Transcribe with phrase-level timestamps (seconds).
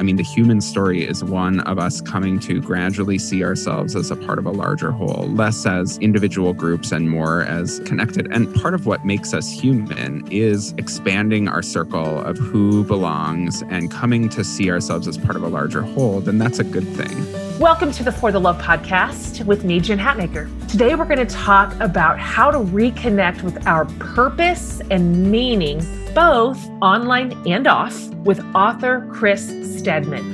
[0.00, 4.10] I mean, the human story is one of us coming to gradually see ourselves as
[4.10, 8.26] a part of a larger whole, less as individual groups and more as connected.
[8.32, 13.90] And part of what makes us human is expanding our circle of who belongs and
[13.90, 17.49] coming to see ourselves as part of a larger whole, then that's a good thing.
[17.60, 20.48] Welcome to the For the Love podcast with me, Jen Hatmaker.
[20.66, 25.80] Today, we're going to talk about how to reconnect with our purpose and meaning,
[26.14, 30.24] both online and off, with author Chris Stedman.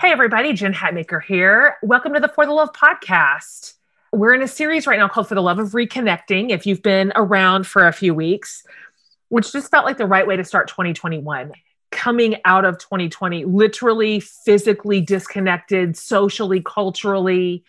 [0.00, 1.76] Hey, everybody, Jen Hatmaker here.
[1.84, 3.74] Welcome to the For the Love podcast.
[4.12, 6.50] We're in a series right now called For the Love of Reconnecting.
[6.50, 8.64] If you've been around for a few weeks,
[9.28, 11.52] which just felt like the right way to start 2021
[11.90, 17.64] coming out of 2020 literally physically disconnected socially culturally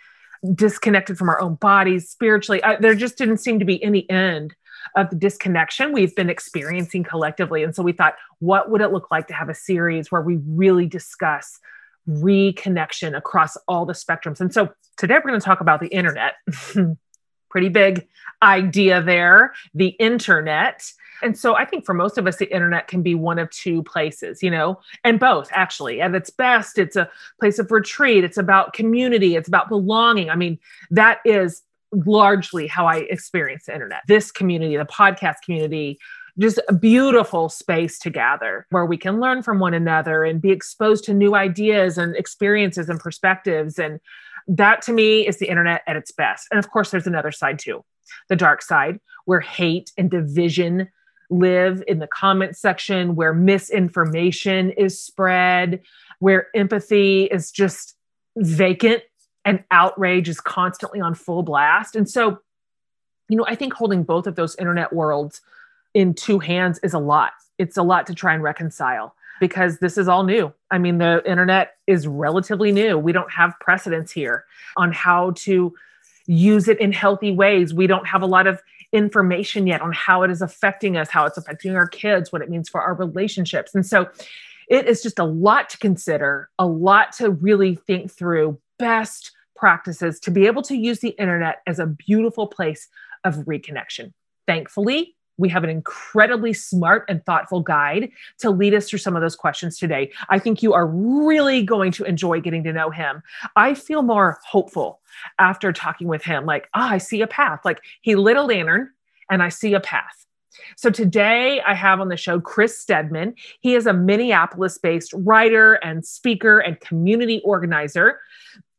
[0.55, 4.55] disconnected from our own bodies spiritually I, there just didn't seem to be any end
[4.95, 7.63] of the disconnection we've been experiencing collectively.
[7.63, 10.37] And so we thought what would it look like to have a series where we
[10.47, 11.59] really discuss
[12.07, 14.39] reconnection across all the spectrums?
[14.39, 16.35] And so today we're going to talk about the internet.
[17.49, 18.07] Pretty big
[18.41, 19.53] idea there.
[19.73, 23.39] The internet and so I think for most of us, the internet can be one
[23.39, 26.01] of two places, you know, and both actually.
[26.01, 30.29] At its best, it's a place of retreat, it's about community, it's about belonging.
[30.29, 30.59] I mean,
[30.91, 34.01] that is largely how I experience the internet.
[34.07, 35.99] This community, the podcast community,
[36.37, 40.51] just a beautiful space to gather where we can learn from one another and be
[40.51, 43.77] exposed to new ideas and experiences and perspectives.
[43.77, 43.99] And
[44.47, 46.47] that to me is the internet at its best.
[46.51, 47.83] And of course, there's another side too
[48.27, 50.89] the dark side where hate and division
[51.29, 55.81] live in the comment section where misinformation is spread,
[56.19, 57.95] where empathy is just
[58.37, 59.03] vacant
[59.45, 61.95] and outrage is constantly on full blast.
[61.95, 62.39] And so,
[63.29, 65.41] you know, I think holding both of those internet worlds
[65.93, 67.31] in two hands is a lot.
[67.57, 70.53] It's a lot to try and reconcile because this is all new.
[70.69, 72.97] I mean, the internet is relatively new.
[72.97, 74.45] We don't have precedence here
[74.75, 75.73] on how to
[76.27, 77.73] use it in healthy ways.
[77.73, 81.25] We don't have a lot of information yet on how it is affecting us, how
[81.25, 83.75] it's affecting our kids, what it means for our relationships.
[83.75, 84.09] And so
[84.69, 90.19] it is just a lot to consider, a lot to really think through best practices
[90.21, 92.87] to be able to use the internet as a beautiful place
[93.23, 94.13] of reconnection.
[94.47, 99.21] Thankfully, we have an incredibly smart and thoughtful guide to lead us through some of
[99.21, 100.11] those questions today.
[100.29, 103.23] I think you are really going to enjoy getting to know him.
[103.55, 104.99] I feel more hopeful
[105.39, 106.45] after talking with him.
[106.45, 107.61] Like, ah, oh, I see a path.
[107.63, 108.89] Like he lit a lantern
[109.31, 110.25] and I see a path.
[110.75, 113.35] So today I have on the show Chris Stedman.
[113.61, 118.19] He is a Minneapolis based writer and speaker and community organizer.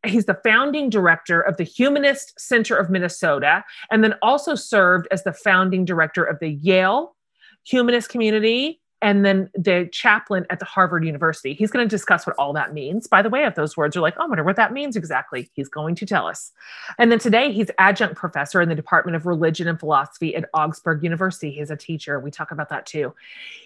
[0.07, 5.25] He's the founding director of the Humanist Center of Minnesota, and then also served as
[5.25, 7.17] the founding director of the Yale
[7.65, 11.55] Humanist Community and then the chaplain at the Harvard University.
[11.55, 13.07] He's going to discuss what all that means.
[13.07, 15.51] By the way, if those words are like, oh, I wonder what that means exactly,
[15.55, 16.53] he's going to tell us.
[16.99, 21.03] And then today, he's adjunct professor in the Department of Religion and Philosophy at Augsburg
[21.03, 21.51] University.
[21.51, 22.21] He's a teacher.
[22.21, 23.15] We talk about that too.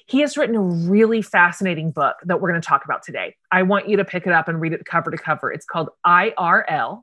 [0.07, 3.37] He has written a really fascinating book that we're going to talk about today.
[3.51, 5.51] I want you to pick it up and read it cover to cover.
[5.51, 7.03] It's called IRL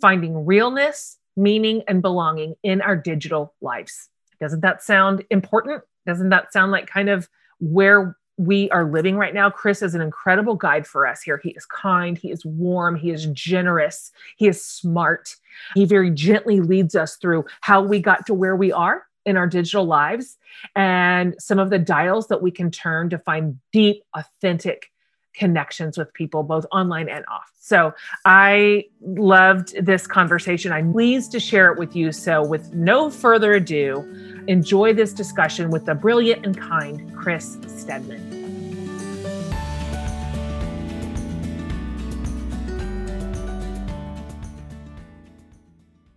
[0.00, 4.08] Finding Realness, Meaning, and Belonging in Our Digital Lives.
[4.40, 5.82] Doesn't that sound important?
[6.06, 7.28] Doesn't that sound like kind of
[7.62, 11.40] where we are living right now, Chris is an incredible guide for us here.
[11.42, 15.36] He is kind, he is warm, he is generous, he is smart.
[15.74, 19.46] He very gently leads us through how we got to where we are in our
[19.46, 20.36] digital lives
[20.74, 24.91] and some of the dials that we can turn to find deep, authentic
[25.34, 27.50] connections with people, both online and off.
[27.58, 27.94] So
[28.24, 30.72] I loved this conversation.
[30.72, 32.12] I'm pleased to share it with you.
[32.12, 34.04] So, with no further ado,
[34.48, 38.41] Enjoy this discussion with the brilliant and kind Chris Stedman.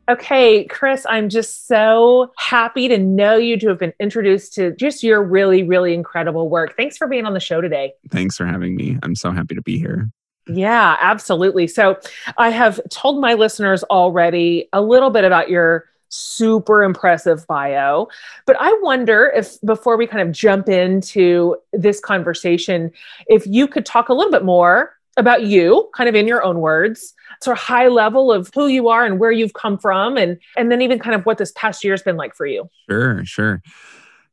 [0.07, 5.02] Okay, Chris, I'm just so happy to know you, to have been introduced to just
[5.02, 6.78] your really, really incredible work.
[6.78, 7.93] Thanks for being on the show today.
[8.11, 8.99] Thanks for having me.
[9.02, 10.09] I'm so happy to be here.
[10.47, 11.66] Yeah, absolutely.
[11.66, 11.97] So,
[12.37, 18.08] I have told my listeners already a little bit about your super impressive bio.
[18.46, 22.91] But I wonder if, before we kind of jump into this conversation,
[23.28, 26.59] if you could talk a little bit more about you, kind of in your own
[26.59, 30.38] words, sort of high level of who you are and where you've come from, and
[30.58, 32.70] and then even kind of what this past year has been like for you.
[32.90, 33.62] Sure, sure.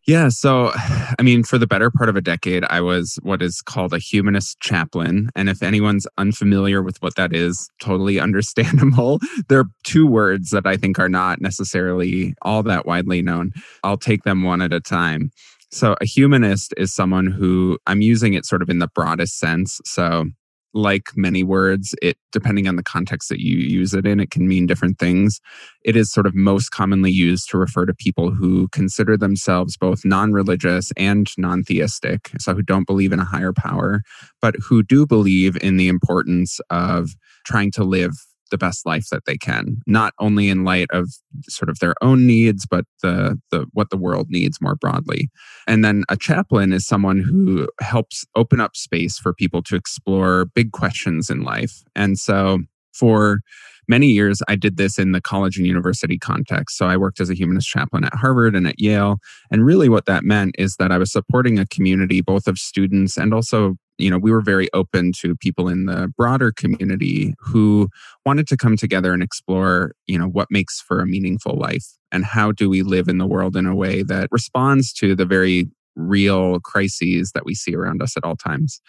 [0.06, 0.28] Yeah.
[0.30, 0.72] So,
[1.18, 3.98] I mean, for the better part of a decade, I was what is called a
[3.98, 5.30] humanist chaplain.
[5.36, 9.20] And if anyone's unfamiliar with what that is, totally understandable.
[9.48, 13.52] there are two words that I think are not necessarily all that widely known.
[13.84, 15.30] I'll take them one at a time.
[15.70, 19.80] So, a humanist is someone who I'm using it sort of in the broadest sense.
[19.84, 20.26] So,
[20.74, 24.48] like many words, it depending on the context that you use it in, it can
[24.48, 25.40] mean different things.
[25.84, 30.04] It is sort of most commonly used to refer to people who consider themselves both
[30.04, 34.02] non-religious and non-theistic, so who don't believe in a higher power,
[34.40, 37.10] but who do believe in the importance of
[37.44, 38.12] trying to live
[38.52, 41.10] the best life that they can, not only in light of
[41.48, 45.28] sort of their own needs, but the, the what the world needs more broadly.
[45.66, 50.44] And then a chaplain is someone who helps open up space for people to explore
[50.54, 51.82] big questions in life.
[51.96, 52.60] And so
[52.92, 53.40] for
[53.88, 57.28] many years i did this in the college and university context so i worked as
[57.28, 59.16] a humanist chaplain at harvard and at yale
[59.50, 63.16] and really what that meant is that i was supporting a community both of students
[63.16, 67.88] and also you know, we were very open to people in the broader community who
[68.24, 72.24] wanted to come together and explore, you know, what makes for a meaningful life and
[72.24, 75.68] how do we live in the world in a way that responds to the very
[75.94, 78.80] real crises that we see around us at all times.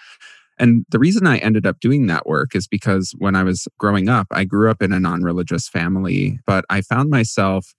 [0.60, 4.08] And the reason I ended up doing that work is because when I was growing
[4.08, 7.74] up, I grew up in a non religious family, but I found myself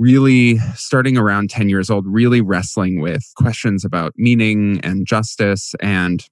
[0.00, 6.26] really starting around 10 years old, really wrestling with questions about meaning and justice and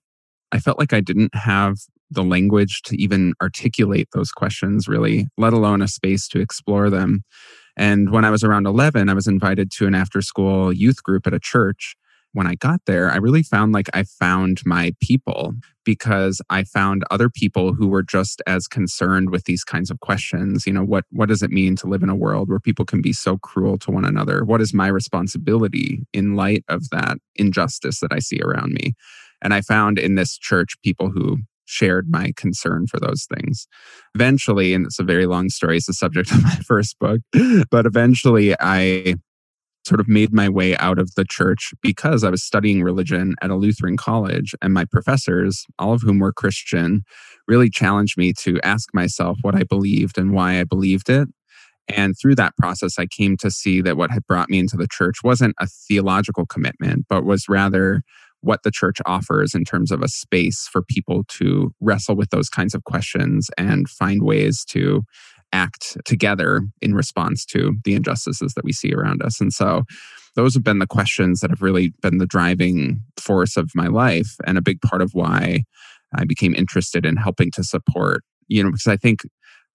[0.53, 1.77] I felt like I didn't have
[2.11, 7.23] the language to even articulate those questions, really, let alone a space to explore them.
[7.77, 11.27] And when I was around 11, I was invited to an after school youth group
[11.27, 11.97] at a church.
[12.33, 15.55] When I got there, I really found like I found my people
[15.85, 20.67] because I found other people who were just as concerned with these kinds of questions.
[20.67, 23.01] You know, what what does it mean to live in a world where people can
[23.01, 24.45] be so cruel to one another?
[24.45, 28.93] What is my responsibility in light of that injustice that I see around me?
[29.43, 31.39] And I found in this church people who
[31.69, 33.67] shared my concern for those things.
[34.15, 37.21] Eventually, and it's a very long story, it's the subject of my first book,
[37.71, 39.17] but eventually I
[39.89, 43.51] sort of made my way out of the church because I was studying religion at
[43.51, 44.55] a Lutheran college.
[44.61, 47.03] And my professors, all of whom were Christian,
[47.49, 51.29] really challenged me to ask myself what I believed and why I believed it.
[51.89, 54.89] And through that process, I came to see that what had brought me into the
[54.89, 58.03] church wasn't a theological commitment, but was rather
[58.41, 62.49] what the church offers in terms of a space for people to wrestle with those
[62.49, 65.03] kinds of questions and find ways to
[65.53, 69.41] act together in response to the injustices that we see around us.
[69.41, 69.85] And so
[70.37, 74.37] those have been the questions that have really been the driving force of my life
[74.47, 75.65] and a big part of why
[76.15, 79.21] I became interested in helping to support, you know, because I think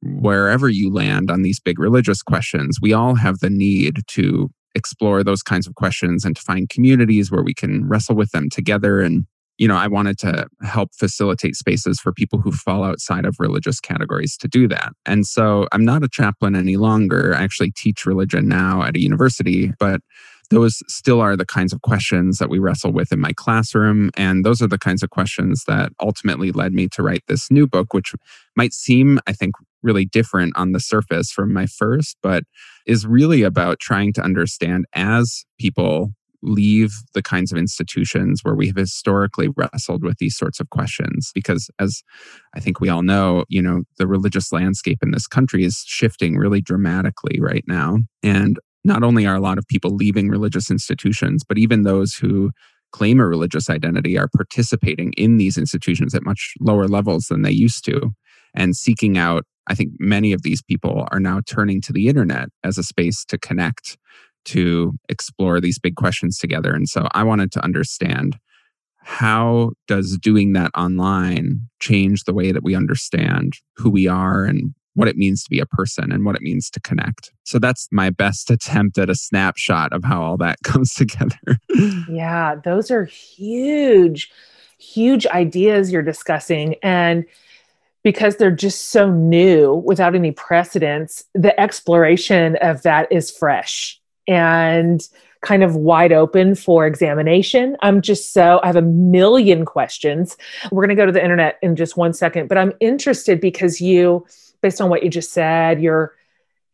[0.01, 5.23] wherever you land on these big religious questions, we all have the need to explore
[5.23, 9.01] those kinds of questions and to find communities where we can wrestle with them together
[9.01, 9.25] and
[9.57, 13.79] you know i wanted to help facilitate spaces for people who fall outside of religious
[13.79, 18.05] categories to do that and so i'm not a chaplain any longer i actually teach
[18.05, 20.01] religion now at a university but
[20.49, 24.11] those still are the kinds of questions that we wrestle with in my classroom.
[24.15, 27.67] And those are the kinds of questions that ultimately led me to write this new
[27.67, 28.13] book, which
[28.55, 32.43] might seem, I think, really different on the surface from my first, but
[32.85, 38.67] is really about trying to understand as people leave the kinds of institutions where we
[38.67, 41.31] have historically wrestled with these sorts of questions?
[41.33, 42.03] Because as
[42.55, 46.37] i think we all know you know the religious landscape in this country is shifting
[46.37, 47.97] really dramatically right now.
[48.21, 52.51] And not only are a lot of people leaving religious institutions but even those who
[52.91, 57.51] claim a religious identity are participating in these institutions at much lower levels than they
[57.51, 58.11] used to.
[58.53, 62.49] And seeking out I think many of these people are now turning to the internet
[62.63, 63.97] as a space to connect,
[64.45, 66.73] to explore these big questions together.
[66.73, 68.37] And so I wanted to understand
[69.03, 74.73] how does doing that online change the way that we understand who we are and
[74.95, 77.31] what it means to be a person and what it means to connect.
[77.43, 81.37] So that's my best attempt at a snapshot of how all that comes together.
[82.09, 84.31] yeah, those are huge,
[84.77, 86.75] huge ideas you're discussing.
[86.81, 87.25] And
[88.03, 95.07] because they're just so new without any precedence, the exploration of that is fresh and
[95.41, 97.75] kind of wide open for examination.
[97.81, 100.37] I'm just so, I have a million questions.
[100.71, 103.81] We're going to go to the internet in just one second, but I'm interested because
[103.81, 104.25] you,
[104.61, 106.15] based on what you just said, you're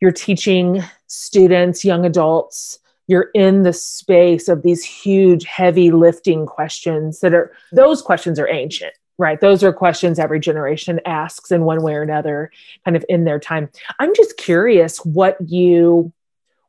[0.00, 7.20] you're teaching students, young adults, you're in the space of these huge heavy lifting questions
[7.20, 9.38] that are those questions are ancient Right.
[9.38, 12.50] Those are questions every generation asks in one way or another,
[12.86, 13.68] kind of in their time.
[13.98, 16.10] I'm just curious what you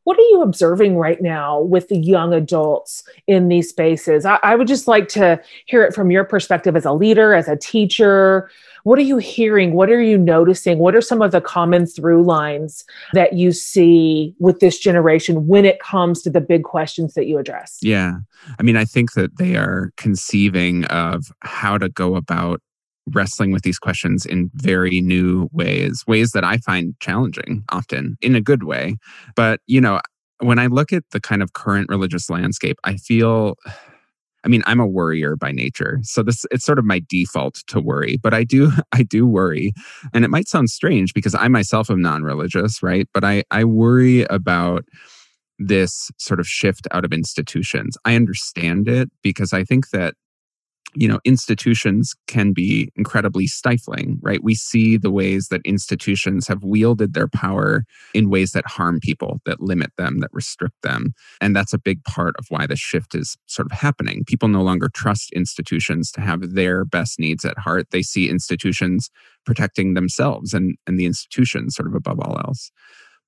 [0.04, 4.26] what are you observing right now with the young adults in these spaces?
[4.26, 7.48] I, I, would just like to hear it from your perspective as a leader, as
[7.48, 8.50] a teacher.
[8.84, 9.74] What are you hearing?
[9.74, 10.78] What are you noticing?
[10.78, 15.64] What are some of the common through lines that you see with this generation when
[15.64, 17.78] it comes to the big questions that you address?
[17.80, 18.14] Yeah.
[18.58, 22.60] I mean, I think that they are conceiving of how to go about
[23.06, 28.34] wrestling with these questions in very new ways, ways that I find challenging often in
[28.34, 28.96] a good way.
[29.34, 30.00] But, you know,
[30.38, 33.56] when I look at the kind of current religious landscape, I feel
[34.44, 36.00] I mean, I'm a worrier by nature.
[36.02, 39.72] So this it's sort of my default to worry, but I do I do worry.
[40.12, 43.08] And it might sound strange because I myself am non-religious, right?
[43.14, 44.84] But I I worry about
[45.58, 47.96] this sort of shift out of institutions.
[48.04, 50.14] I understand it because I think that
[50.94, 54.42] you know institutions can be incredibly stifling right?
[54.42, 57.84] We see the ways that institutions have wielded their power
[58.14, 61.14] in ways that harm people that limit them that restrict them.
[61.40, 64.24] And that's a big part of why the shift is sort of happening.
[64.26, 67.88] People no longer trust institutions to have their best needs at heart.
[67.90, 69.10] They see institutions
[69.44, 72.70] protecting themselves and and the institutions sort of above all else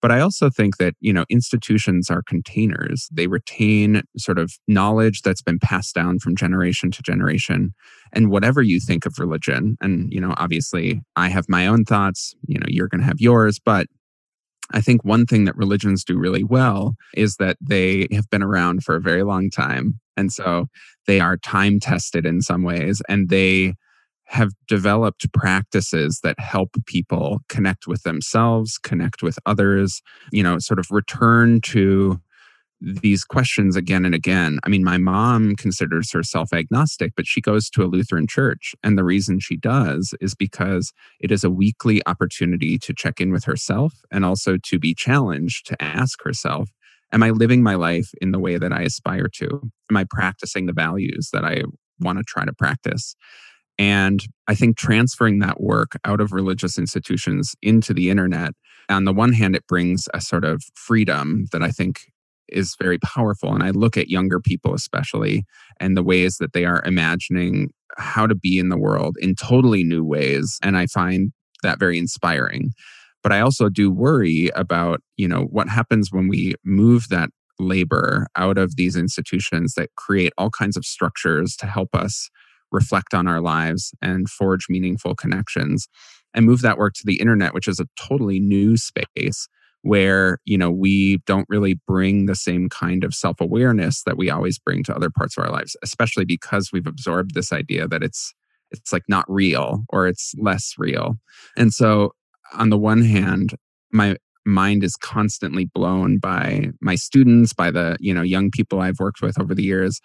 [0.05, 3.09] but I also think that, you know, institutions are containers.
[3.11, 7.73] They retain sort of knowledge that's been passed down from generation to generation.
[8.13, 12.35] And whatever you think of religion, and, you know, obviously I have my own thoughts,
[12.47, 13.87] you know, you're going to have yours, but
[14.75, 18.85] I think one thing that religions do really well is that they have been around
[18.85, 20.01] for a very long time.
[20.19, 20.67] And so
[21.07, 23.73] they are time tested in some ways and they
[24.27, 30.03] have developed practices that help people connect with themselves, connect with others,
[30.33, 32.21] you know, sort of return to
[32.81, 34.59] these questions again and again.
[34.65, 38.75] I mean, my mom considers herself agnostic, but she goes to a Lutheran church.
[38.83, 43.33] And the reason she does is because it is a weekly opportunity to check in
[43.33, 46.71] with herself and also to be challenged to ask herself,
[47.13, 49.71] Am I living my life in the way that I aspire to?
[49.89, 51.63] Am I practicing the values that I
[52.01, 53.15] want to try to practice?
[53.79, 58.53] And I think transferring that work out of religious institutions into the internet,
[58.89, 62.01] on the one hand, it brings a sort of freedom that I think
[62.49, 63.53] is very powerful.
[63.53, 65.45] And I look at younger people, especially,
[65.81, 69.83] and the ways that they are imagining how to be in the world in totally
[69.83, 70.59] new ways.
[70.63, 72.73] And I find that very inspiring.
[73.23, 78.27] But I also do worry about, you know, what happens when we move that labor
[78.37, 82.29] out of these institutions that create all kinds of structures to help us
[82.75, 85.89] reflect on our lives and forge meaningful connections
[86.35, 89.49] and move that work to the internet which is a totally new space
[89.83, 94.59] where you know we don't really bring the same kind of self-awareness that we always
[94.59, 98.35] bring to other parts of our lives especially because we've absorbed this idea that it's
[98.75, 101.17] it's like not real or it's less real.
[101.57, 102.13] And so
[102.53, 103.55] on the one hand
[103.93, 108.99] my mind is constantly blown by my students by the you know young people i've
[108.99, 110.01] worked with over the years.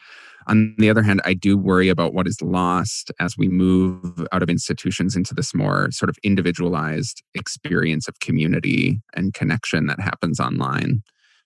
[0.47, 4.41] On the other hand i do worry about what is lost as we move out
[4.41, 10.39] of institutions into this more sort of individualized experience of community and connection that happens
[10.39, 11.03] online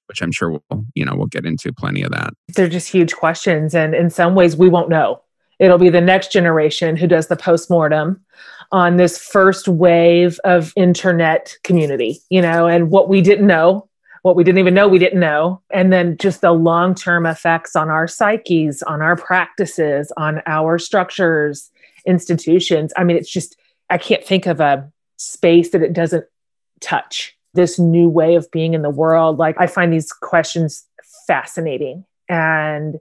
[0.08, 2.34] which i'm sure we'll you know we'll get into plenty of that.
[2.56, 5.23] They're just huge questions and in some ways we won't know
[5.60, 8.24] it'll be the next generation who does the postmortem
[8.72, 13.88] on this first wave of internet community, you know, and what we didn't know,
[14.24, 17.76] what we didn't even know we didn't know, and then just the long term effects
[17.76, 21.70] on our psyches, on our practices, on our structures,
[22.06, 22.92] institutions.
[22.98, 23.58] I mean, it's just,
[23.90, 26.26] I can't think of a space that it doesn't
[26.82, 29.38] touch this new way of being in the world.
[29.38, 30.86] Like, I find these questions
[31.28, 33.00] fascinating and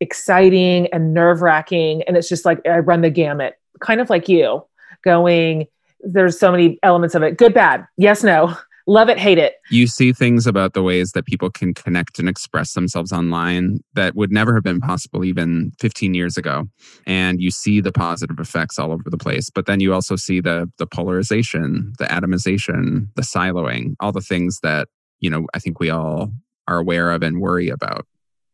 [0.00, 2.02] exciting and nerve wracking.
[2.02, 4.64] And it's just like I run the gamut, kind of like you
[5.04, 5.66] going,
[6.00, 8.56] there's so many elements of it good, bad, yes, no,
[8.88, 9.54] love it, hate it.
[9.70, 14.16] You see things about the ways that people can connect and express themselves online that
[14.16, 16.64] would never have been possible even 15 years ago.
[17.06, 19.50] And you see the positive effects all over the place.
[19.50, 24.60] But then you also see the the polarization, the atomization, the siloing, all the things
[24.62, 24.88] that,
[25.20, 26.32] you know, I think we all
[26.66, 28.06] are aware of and worry about.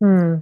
[0.05, 0.35] Hmm.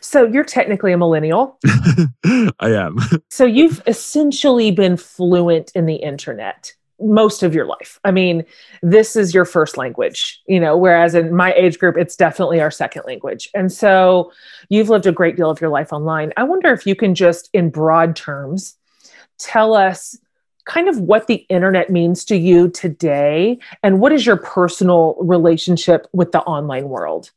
[0.00, 1.58] So you're technically a millennial.
[2.24, 2.96] I am.
[3.28, 8.00] so you've essentially been fluent in the internet most of your life.
[8.02, 8.46] I mean,
[8.82, 12.70] this is your first language, you know, whereas in my age group, it's definitely our
[12.70, 13.50] second language.
[13.54, 14.32] And so
[14.70, 16.32] you've lived a great deal of your life online.
[16.38, 18.78] I wonder if you can just, in broad terms,
[19.38, 20.16] tell us
[20.64, 26.06] kind of what the internet means to you today and what is your personal relationship
[26.14, 27.32] with the online world?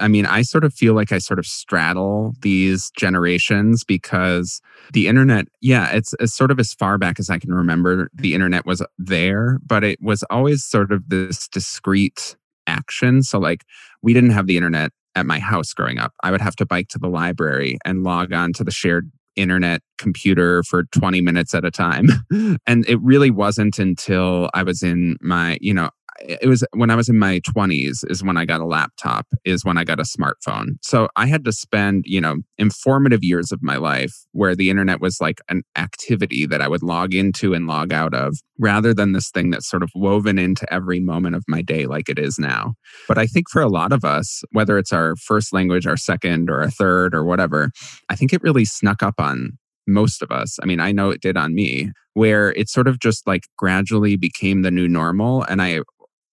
[0.00, 4.60] I mean, I sort of feel like I sort of straddle these generations because
[4.92, 8.66] the internet, yeah, it's, sort of as far back as I can remember, the internet
[8.66, 12.36] was there, but it was always sort of this discrete
[12.66, 13.22] action.
[13.22, 13.64] So, like,
[14.02, 16.12] we didn't have the internet at my house growing up.
[16.22, 19.80] I would have to bike to the library and log on to the shared internet
[19.98, 22.08] computer for 20 minutes at a time.
[22.66, 25.90] and it really wasn't until I was in my, you know,
[26.20, 29.64] it was when I was in my 20s is when I got a laptop, is
[29.64, 30.76] when I got a smartphone.
[30.82, 35.00] So I had to spend, you know, informative years of my life where the internet
[35.00, 39.12] was like an activity that I would log into and log out of rather than
[39.12, 42.38] this thing that's sort of woven into every moment of my day like it is
[42.38, 42.74] now.
[43.06, 46.50] But I think for a lot of us, whether it's our first language, our second,
[46.50, 47.70] or a third, or whatever,
[48.08, 50.58] I think it really snuck up on most of us.
[50.62, 54.16] I mean, I know it did on me, where it sort of just like gradually
[54.16, 55.44] became the new normal.
[55.44, 55.80] And I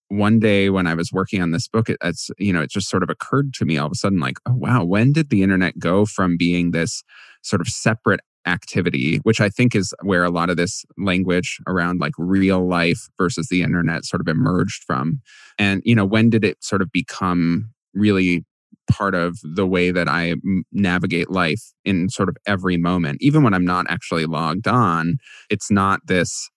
[0.09, 2.89] one day when I was working on this book, it, it's you know it just
[2.89, 5.43] sort of occurred to me all of a sudden like, oh wow, when did the
[5.43, 7.03] internet go from being this
[7.41, 12.00] sort of separate activity, which I think is where a lot of this language around
[12.00, 15.21] like real life versus the internet sort of emerged from,
[15.57, 18.45] and you know when did it sort of become really
[18.89, 20.35] part of the way that I
[20.71, 25.17] navigate life in sort of every moment, even when I'm not actually logged on.
[25.50, 26.50] It's not this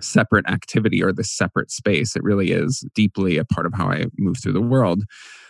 [0.00, 2.16] separate activity or this separate space.
[2.16, 5.04] It really is deeply a part of how I move through the world.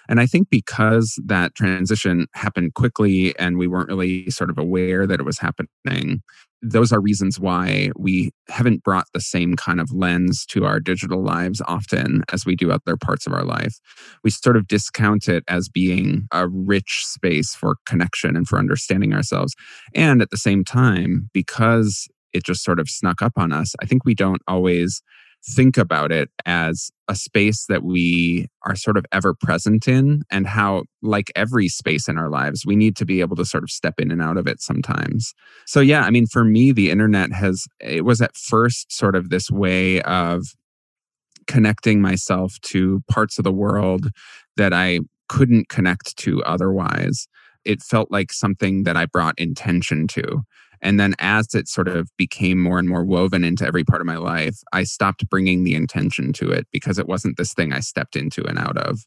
[0.09, 5.07] And I think because that transition happened quickly and we weren't really sort of aware
[5.07, 6.23] that it was happening,
[6.63, 11.23] those are reasons why we haven't brought the same kind of lens to our digital
[11.23, 13.79] lives often as we do other parts of our life.
[14.25, 19.13] We sort of discount it as being a rich space for connection and for understanding
[19.13, 19.55] ourselves.
[19.95, 23.75] And at the same time, because it just sort of snuck up on us.
[23.81, 25.03] I think we don't always
[25.51, 30.49] think about it as a space that we are sort of ever present in, and
[30.49, 33.71] how, like every space in our lives, we need to be able to sort of
[33.71, 35.33] step in and out of it sometimes.
[35.65, 39.31] So, yeah, I mean, for me, the internet has, it was at first sort of
[39.31, 40.45] this way of
[41.47, 44.09] connecting myself to parts of the world
[44.57, 47.29] that I couldn't connect to otherwise.
[47.65, 50.43] It felt like something that I brought intention to.
[50.83, 54.07] And then as it sort of became more and more woven into every part of
[54.07, 57.81] my life, I stopped bringing the intention to it because it wasn't this thing I
[57.81, 59.01] stepped into and out of.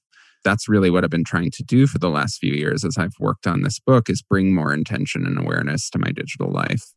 [0.44, 3.14] That's really what I've been trying to do for the last few years as I've
[3.20, 6.94] worked on this book is bring more intention and awareness to my digital life.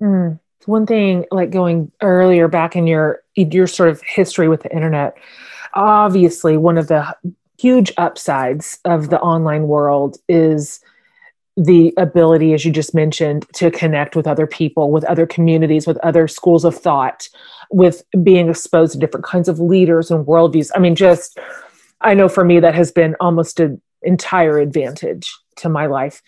[0.00, 0.40] Mm.
[0.64, 5.16] One thing like going earlier back in your your sort of history with the internet,
[5.74, 7.14] obviously one of the
[7.58, 10.80] huge upsides of the online world is
[11.56, 15.96] the ability, as you just mentioned, to connect with other people, with other communities, with
[15.98, 17.28] other schools of thought,
[17.70, 20.70] with being exposed to different kinds of leaders and worldviews.
[20.74, 21.38] I mean, just,
[22.02, 26.22] I know for me, that has been almost an entire advantage to my life,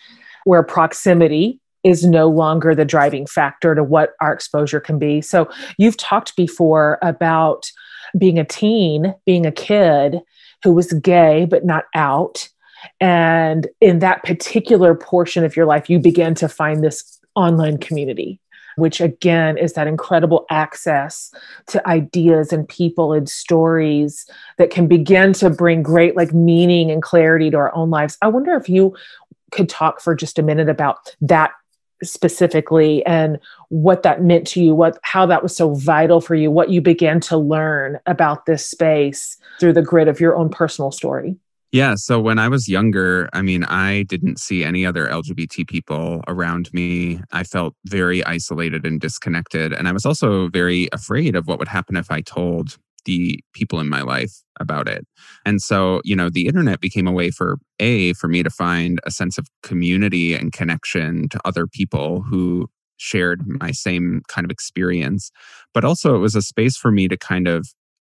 [0.45, 5.21] where proximity is no longer the driving factor to what our exposure can be.
[5.21, 7.71] So, you've talked before about
[8.17, 10.21] being a teen, being a kid
[10.65, 12.49] who was gay but not out
[13.01, 18.41] and in that particular portion of your life, you begin to find this online community,
[18.77, 21.33] which again is that incredible access
[21.67, 27.03] to ideas and people and stories that can begin to bring great like meaning and
[27.03, 28.19] clarity to our own lives.
[28.23, 28.97] I wonder if you
[29.51, 31.53] could talk for just a minute about that
[32.03, 33.39] specifically and
[33.71, 36.81] what that meant to you what how that was so vital for you what you
[36.81, 41.37] began to learn about this space through the grid of your own personal story
[41.73, 41.95] yeah.
[41.97, 46.73] So when I was younger, I mean, I didn't see any other LGBT people around
[46.73, 47.21] me.
[47.31, 49.73] I felt very isolated and disconnected.
[49.73, 53.81] And I was also very afraid of what would happen if I told the people
[53.81, 55.07] in my life about it.
[55.45, 58.99] And so, you know, the internet became a way for A, for me to find
[59.05, 64.51] a sense of community and connection to other people who shared my same kind of
[64.51, 65.31] experience.
[65.73, 67.69] But also, it was a space for me to kind of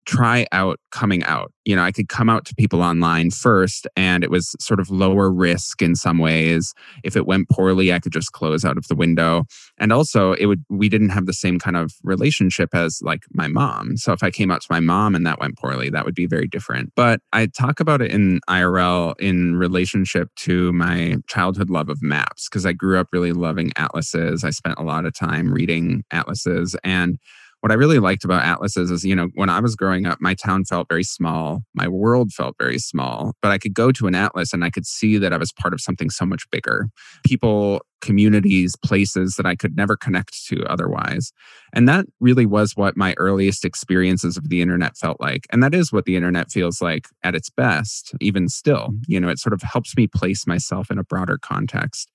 [0.08, 1.52] try out coming out.
[1.66, 4.88] You know, I could come out to people online first, and it was sort of
[4.88, 6.72] lower risk in some ways.
[7.04, 9.44] If it went poorly, I could just close out of the window.
[9.78, 13.48] And also, it would we didn't have the same kind of relationship as like my
[13.48, 13.98] mom.
[13.98, 16.26] So if I came out to my mom and that went poorly, that would be
[16.26, 16.92] very different.
[16.96, 22.48] But I talk about it in IRL in relationship to my childhood love of maps
[22.48, 24.42] because I grew up really loving atlases.
[24.42, 27.18] I spent a lot of time reading atlases and
[27.60, 30.34] what I really liked about atlases is, you know, when I was growing up, my
[30.34, 31.62] town felt very small.
[31.74, 34.86] My world felt very small, but I could go to an atlas and I could
[34.86, 36.88] see that I was part of something so much bigger.
[37.24, 41.32] People communities, places that I could never connect to otherwise.
[41.72, 45.46] And that really was what my earliest experiences of the internet felt like.
[45.50, 48.90] And that is what the internet feels like at its best, even still.
[49.06, 52.10] You know, it sort of helps me place myself in a broader context.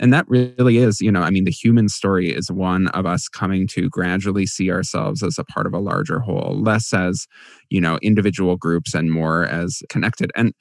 [0.00, 3.28] And that really is, you know, I mean, the human story is one of us
[3.28, 7.26] coming to gradually see ourselves as a part of a larger whole, less as,
[7.70, 10.30] you know, individual groups and more as connected.
[10.36, 10.52] And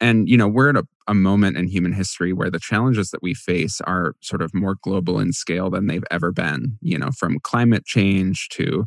[0.00, 3.22] and you know we're at a, a moment in human history where the challenges that
[3.22, 7.10] we face are sort of more global in scale than they've ever been you know
[7.10, 8.84] from climate change to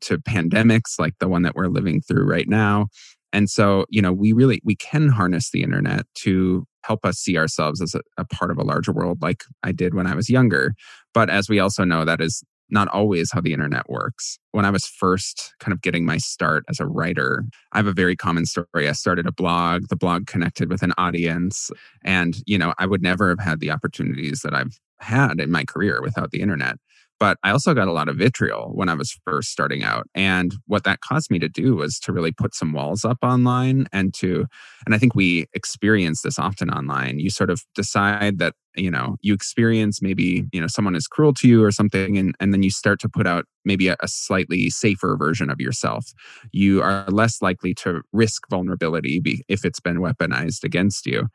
[0.00, 2.88] to pandemics like the one that we're living through right now.
[3.32, 7.38] And so you know we really we can harness the internet to help us see
[7.38, 10.28] ourselves as a, a part of a larger world like i did when i was
[10.28, 10.74] younger.
[11.14, 14.38] But as we also know that is not always how the internet works.
[14.50, 17.92] When I was first kind of getting my start as a writer, I have a
[17.92, 18.88] very common story.
[18.88, 21.70] I started a blog, the blog connected with an audience.
[22.02, 25.64] And, you know, I would never have had the opportunities that I've had in my
[25.64, 26.76] career without the internet.
[27.22, 30.08] But I also got a lot of vitriol when I was first starting out.
[30.12, 33.86] And what that caused me to do was to really put some walls up online
[33.92, 34.46] and to,
[34.84, 37.20] and I think we experience this often online.
[37.20, 41.32] You sort of decide that, you know, you experience maybe, you know, someone is cruel
[41.34, 44.08] to you or something, and, and then you start to put out maybe a, a
[44.08, 46.06] slightly safer version of yourself.
[46.50, 51.28] You are less likely to risk vulnerability if it's been weaponized against you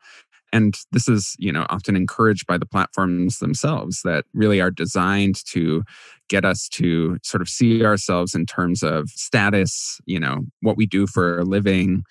[0.52, 5.44] and this is you know often encouraged by the platforms themselves that really are designed
[5.46, 5.82] to
[6.28, 10.86] get us to sort of see ourselves in terms of status you know what we
[10.86, 12.02] do for a living.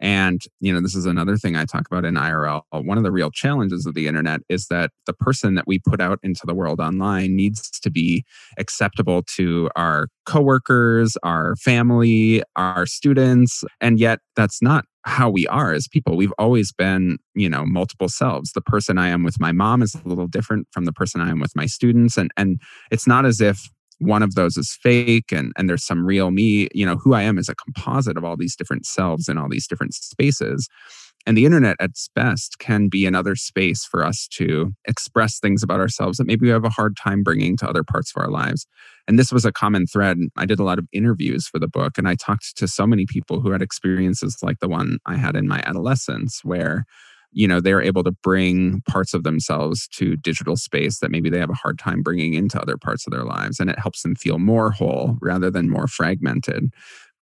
[0.00, 3.12] And you know this is another thing i talk about in irl one of the
[3.12, 6.54] real challenges of the internet is that the person that we put out into the
[6.54, 8.24] world online needs to be
[8.58, 15.72] acceptable to our coworkers our family our students and yet that's not how we are
[15.72, 16.16] as people.
[16.16, 18.52] We've always been, you know, multiple selves.
[18.52, 21.30] The person I am with my mom is a little different from the person I
[21.30, 22.16] am with my students.
[22.16, 26.04] And and it's not as if one of those is fake and and there's some
[26.04, 26.68] real me.
[26.72, 29.48] You know, who I am is a composite of all these different selves in all
[29.48, 30.68] these different spaces.
[31.26, 35.62] And the internet, at its best, can be another space for us to express things
[35.62, 38.28] about ourselves that maybe we have a hard time bringing to other parts of our
[38.28, 38.66] lives.
[39.08, 40.18] And this was a common thread.
[40.36, 43.06] I did a lot of interviews for the book, and I talked to so many
[43.06, 46.84] people who had experiences like the one I had in my adolescence, where
[47.32, 51.40] you know they're able to bring parts of themselves to digital space that maybe they
[51.40, 54.14] have a hard time bringing into other parts of their lives and it helps them
[54.14, 56.72] feel more whole rather than more fragmented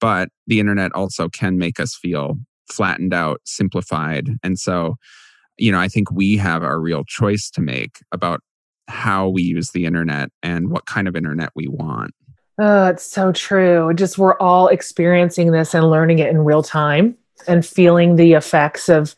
[0.01, 2.37] but the internet also can make us feel
[2.73, 4.31] flattened out, simplified.
[4.43, 4.97] And so,
[5.59, 8.41] you know, I think we have a real choice to make about
[8.89, 12.13] how we use the internet and what kind of internet we want.
[12.59, 13.93] Oh, it's so true.
[13.95, 17.17] Just we're all experiencing this and learning it in real time
[17.49, 19.15] and feeling the effects of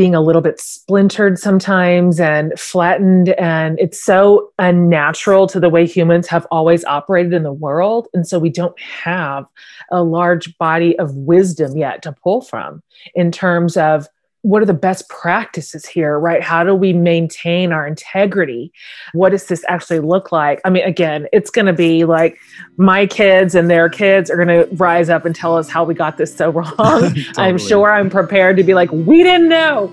[0.00, 3.28] being a little bit splintered sometimes and flattened.
[3.34, 8.08] And it's so unnatural to the way humans have always operated in the world.
[8.14, 9.44] And so we don't have
[9.90, 12.82] a large body of wisdom yet to pull from
[13.14, 14.08] in terms of
[14.42, 16.42] what are the best practices here, right?
[16.42, 18.72] How do we maintain our integrity?
[19.12, 20.60] What does this actually look like?
[20.64, 22.38] I mean, again, it's going to be like
[22.76, 25.94] my kids and their kids are going to rise up and tell us how we
[25.94, 26.74] got this so wrong.
[26.78, 27.24] totally.
[27.36, 29.90] I'm sure I'm prepared to be like, we didn't know.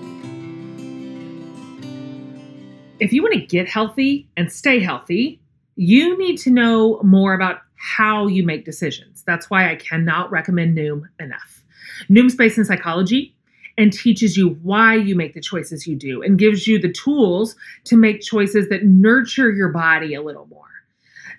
[3.00, 5.40] If you want to get healthy and stay healthy,
[5.76, 9.22] you need to know more about how you make decisions.
[9.24, 11.62] That's why I cannot recommend Noom enough.
[12.08, 13.36] Noom's based in psychology
[13.78, 17.54] and teaches you why you make the choices you do and gives you the tools
[17.84, 20.64] to make choices that nurture your body a little more.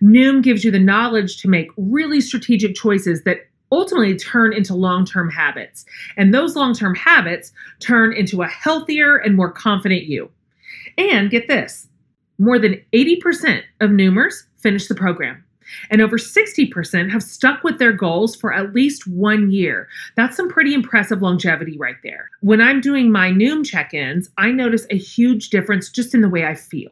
[0.01, 5.05] Noom gives you the knowledge to make really strategic choices that ultimately turn into long
[5.05, 5.85] term habits.
[6.15, 10.31] And those long term habits turn into a healthier and more confident you.
[10.97, 11.87] And get this
[12.39, 15.43] more than 80% of Noomers finish the program
[15.89, 19.87] and over 60% have stuck with their goals for at least one year.
[20.15, 22.29] That's some pretty impressive longevity right there.
[22.41, 26.29] When I'm doing my Noom check ins, I notice a huge difference just in the
[26.29, 26.91] way I feel.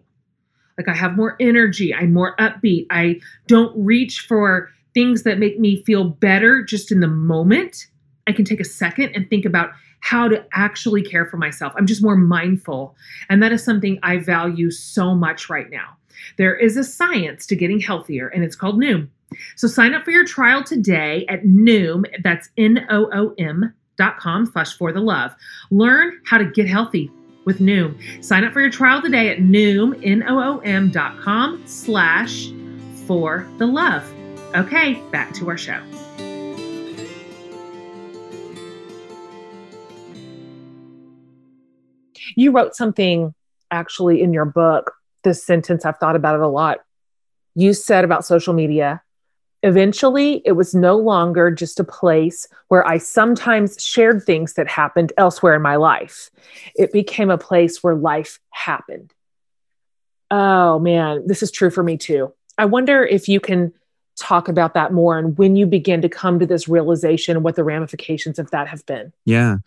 [0.77, 5.59] Like I have more energy, I'm more upbeat, I don't reach for things that make
[5.59, 7.87] me feel better just in the moment.
[8.27, 11.73] I can take a second and think about how to actually care for myself.
[11.75, 12.95] I'm just more mindful.
[13.29, 15.97] And that is something I value so much right now.
[16.37, 19.09] There is a science to getting healthier, and it's called Noom.
[19.55, 22.05] So sign up for your trial today at Noom.
[22.23, 25.35] That's N-O-O-M dot com slash for the love.
[25.71, 27.11] Learn how to get healthy
[27.45, 28.23] with Noom.
[28.23, 32.51] Sign up for your trial today at Noom, N-O-O-M dot com slash
[33.05, 34.03] for the love.
[34.55, 35.81] Okay, back to our show.
[42.35, 43.33] You wrote something
[43.71, 45.85] actually in your book this sentence.
[45.85, 46.79] I've thought about it a lot.
[47.55, 49.01] You said about social media,
[49.63, 55.13] eventually it was no longer just a place where I sometimes shared things that happened
[55.17, 56.29] elsewhere in my life.
[56.75, 59.13] It became a place where life happened.
[60.29, 62.33] Oh man, this is true for me too.
[62.57, 63.73] I wonder if you can
[64.17, 67.63] talk about that more and when you begin to come to this realization what the
[67.63, 69.13] ramifications of that have been.
[69.25, 69.57] Yeah.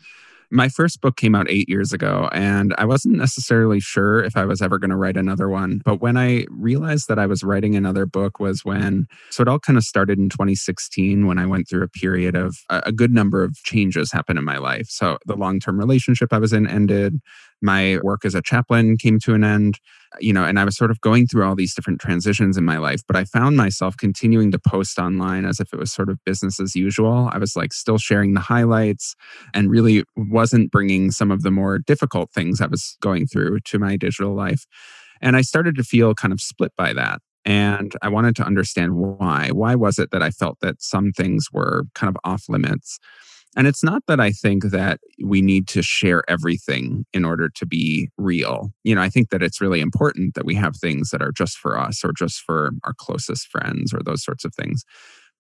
[0.51, 4.45] My first book came out eight years ago, and I wasn't necessarily sure if I
[4.45, 5.81] was ever going to write another one.
[5.85, 9.61] But when I realized that I was writing another book, was when, so it all
[9.61, 13.45] kind of started in 2016 when I went through a period of a good number
[13.45, 14.87] of changes happened in my life.
[14.89, 17.21] So the long term relationship I was in ended,
[17.63, 19.79] my work as a chaplain came to an end
[20.19, 22.79] you know, and I was sort of going through all these different transitions in my
[22.79, 26.19] life, but I found myself continuing to post online as if it was sort of
[26.25, 27.29] business as usual.
[27.33, 29.15] I was like still sharing the highlights
[29.55, 33.79] and really wasn't bringing some of the more difficult things I was going through to
[33.79, 34.67] my digital life.
[35.21, 37.21] And I started to feel kind of split by that.
[37.45, 39.51] And I wanted to understand why.
[39.53, 42.99] Why was it that I felt that some things were kind of off limits?
[43.57, 47.67] And it's not that I think that we need to share everything in order to
[47.67, 48.71] be real.
[48.85, 51.59] You know, I think that it's really important that we have things that are just
[51.59, 54.85] for us or just for our closest friends or those sorts of things.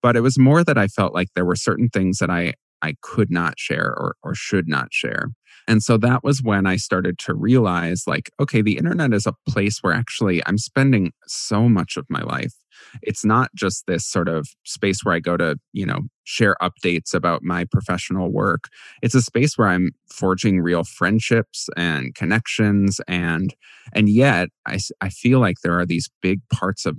[0.02, 2.94] But it was more that I felt like there were certain things that I I
[3.02, 5.28] could not share or, or should not share.
[5.68, 9.34] And so that was when I started to realize like, okay, the internet is a
[9.48, 12.54] place where actually I'm spending so much of my life.
[13.02, 17.14] It's not just this sort of space where I go to, you know, share updates
[17.14, 18.64] about my professional work.
[19.02, 23.54] It's a space where I'm forging real friendships and connections and
[23.92, 26.96] and yet I I feel like there are these big parts of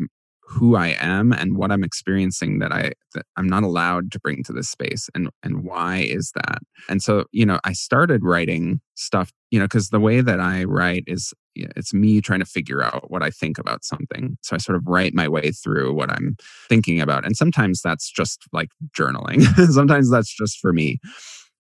[0.52, 4.44] who I am and what I'm experiencing that I that I'm not allowed to bring
[4.44, 6.60] to this space and and why is that?
[6.90, 10.64] And so, you know, I started writing stuff, you know, cuz the way that I
[10.64, 14.38] write is it's me trying to figure out what I think about something.
[14.42, 16.38] So I sort of write my way through what I'm
[16.70, 17.26] thinking about.
[17.26, 19.44] And sometimes that's just like journaling.
[19.72, 21.00] sometimes that's just for me.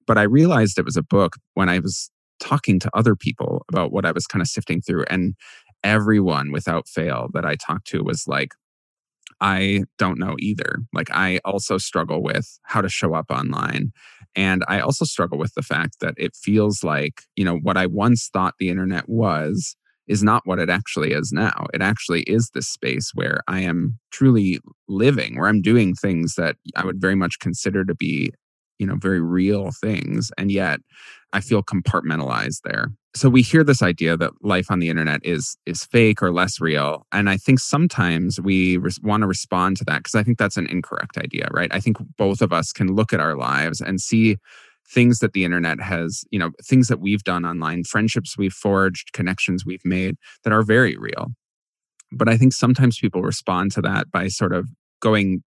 [0.07, 3.91] But I realized it was a book when I was talking to other people about
[3.91, 5.35] what I was kind of sifting through and
[5.83, 8.53] everyone without fail that I talked to was like
[9.41, 10.77] I don't know either.
[10.93, 13.91] Like, I also struggle with how to show up online.
[14.35, 17.87] And I also struggle with the fact that it feels like, you know, what I
[17.87, 19.75] once thought the internet was
[20.07, 21.67] is not what it actually is now.
[21.73, 26.57] It actually is this space where I am truly living, where I'm doing things that
[26.75, 28.31] I would very much consider to be,
[28.81, 30.31] you know, very real things.
[30.37, 30.79] And yet
[31.31, 35.57] I feel compartmentalized there so we hear this idea that life on the internet is
[35.65, 39.83] is fake or less real and i think sometimes we res- want to respond to
[39.85, 42.95] that because i think that's an incorrect idea right i think both of us can
[42.95, 44.37] look at our lives and see
[44.87, 49.11] things that the internet has you know things that we've done online friendships we've forged
[49.13, 51.27] connections we've made that are very real
[52.11, 54.69] but i think sometimes people respond to that by sort of
[55.01, 55.43] going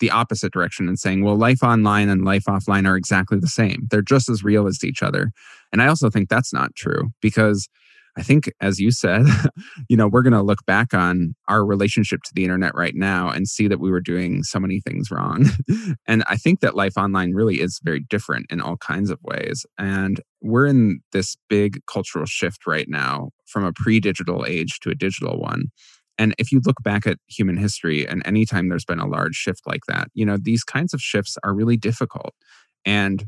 [0.00, 3.86] the opposite direction and saying, well, life online and life offline are exactly the same.
[3.90, 5.30] They're just as real as each other.
[5.72, 7.68] And I also think that's not true because
[8.18, 9.26] I think, as you said,
[9.88, 13.28] you know, we're going to look back on our relationship to the internet right now
[13.28, 15.46] and see that we were doing so many things wrong.
[16.06, 19.66] and I think that life online really is very different in all kinds of ways.
[19.78, 24.90] And we're in this big cultural shift right now from a pre digital age to
[24.90, 25.66] a digital one.
[26.18, 29.66] And if you look back at human history and anytime there's been a large shift
[29.66, 32.34] like that, you know, these kinds of shifts are really difficult.
[32.84, 33.26] And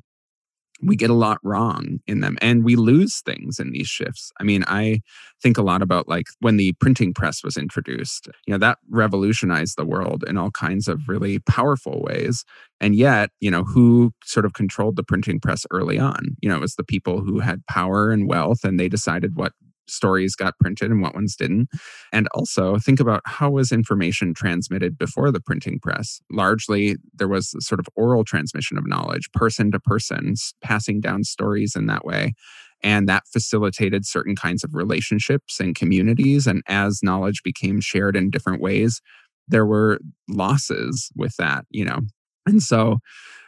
[0.83, 4.31] we get a lot wrong in them and we lose things in these shifts.
[4.41, 5.01] I mean, I
[5.43, 9.77] think a lot about like when the printing press was introduced, you know, that revolutionized
[9.77, 12.45] the world in all kinds of really powerful ways.
[12.81, 16.37] And yet, you know, who sort of controlled the printing press early on?
[16.41, 19.53] You know, it was the people who had power and wealth and they decided what
[19.91, 21.69] stories got printed and what ones didn't.
[22.13, 26.21] And also think about how was information transmitted before the printing press?
[26.31, 31.75] Largely, there was sort of oral transmission of knowledge, person to person, passing down stories
[31.77, 32.35] in that way.
[32.83, 36.47] And that facilitated certain kinds of relationships and communities.
[36.47, 39.01] And as knowledge became shared in different ways,
[39.49, 39.99] there were
[40.29, 42.01] losses with that, you know.
[42.49, 42.99] And so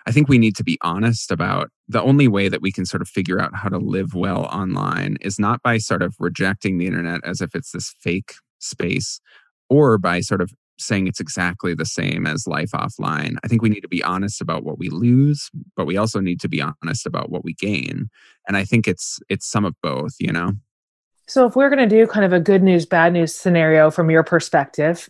[0.07, 3.03] I think we need to be honest about the only way that we can sort
[3.03, 6.87] of figure out how to live well online is not by sort of rejecting the
[6.87, 9.21] internet as if it's this fake space
[9.69, 13.37] or by sort of saying it's exactly the same as life offline.
[13.45, 16.41] I think we need to be honest about what we lose, but we also need
[16.41, 18.09] to be honest about what we gain.
[18.49, 20.53] And I think it's it's some of both, you know.
[21.27, 24.11] So if we're going to do kind of a good news bad news scenario from
[24.11, 25.09] your perspective,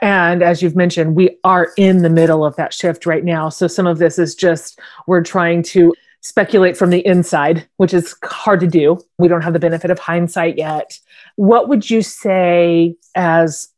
[0.00, 3.48] and as you've mentioned, we are in the middle of that shift right now.
[3.48, 8.14] So some of this is just we're trying to speculate from the inside, which is
[8.24, 8.98] hard to do.
[9.18, 10.98] We don't have the benefit of hindsight yet.
[11.36, 13.68] What would you say as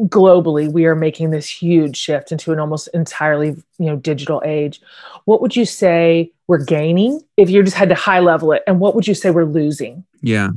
[0.00, 4.82] globally we are making this huge shift into an almost entirely you know digital age
[5.24, 8.78] what would you say we're gaining if you just had to high level it and
[8.78, 10.50] what would you say we're losing yeah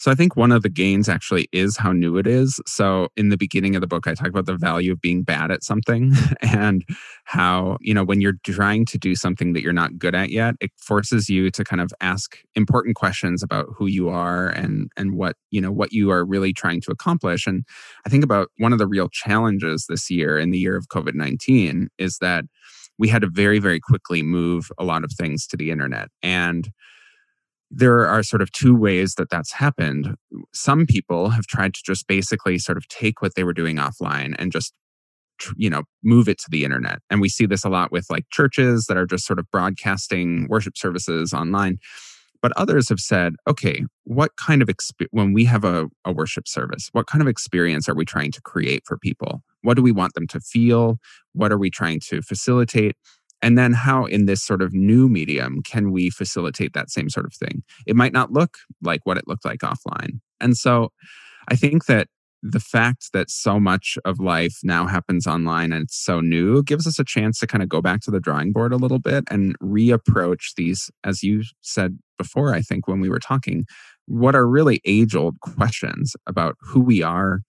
[0.00, 2.58] so I think one of the gains actually is how new it is.
[2.66, 5.50] So in the beginning of the book, I talk about the value of being bad
[5.50, 6.82] at something and
[7.24, 10.54] how, you know, when you're trying to do something that you're not good at yet,
[10.58, 15.18] it forces you to kind of ask important questions about who you are and and
[15.18, 17.46] what, you know, what you are really trying to accomplish.
[17.46, 17.66] And
[18.06, 21.88] I think about one of the real challenges this year in the year of COVID-19
[21.98, 22.46] is that
[23.00, 26.08] we had to very, very quickly move a lot of things to the internet.
[26.22, 26.70] And
[27.70, 30.16] there are sort of two ways that that's happened.
[30.52, 34.34] Some people have tried to just basically sort of take what they were doing offline
[34.38, 34.74] and just
[35.56, 36.98] you know move it to the internet.
[37.08, 40.46] And we see this a lot with like churches that are just sort of broadcasting
[40.48, 41.78] worship services online.
[42.42, 46.48] But others have said okay what kind of exp- when we have a, a worship
[46.48, 49.42] service what kind of experience are we trying to create for people?
[49.62, 50.98] What do we want them to feel?
[51.34, 52.96] What are we trying to facilitate
[53.42, 57.26] and then how in this sort of new medium can we facilitate that same sort
[57.26, 57.62] of thing?
[57.86, 60.20] It might not look like what it looked like offline.
[60.40, 60.90] And so
[61.48, 62.08] i think that
[62.42, 66.86] the fact that so much of life now happens online and it's so new gives
[66.86, 69.24] us a chance to kind of go back to the drawing board a little bit
[69.30, 73.64] and reapproach these as you said before i think when we were talking
[74.06, 77.40] what are really age old questions about who we are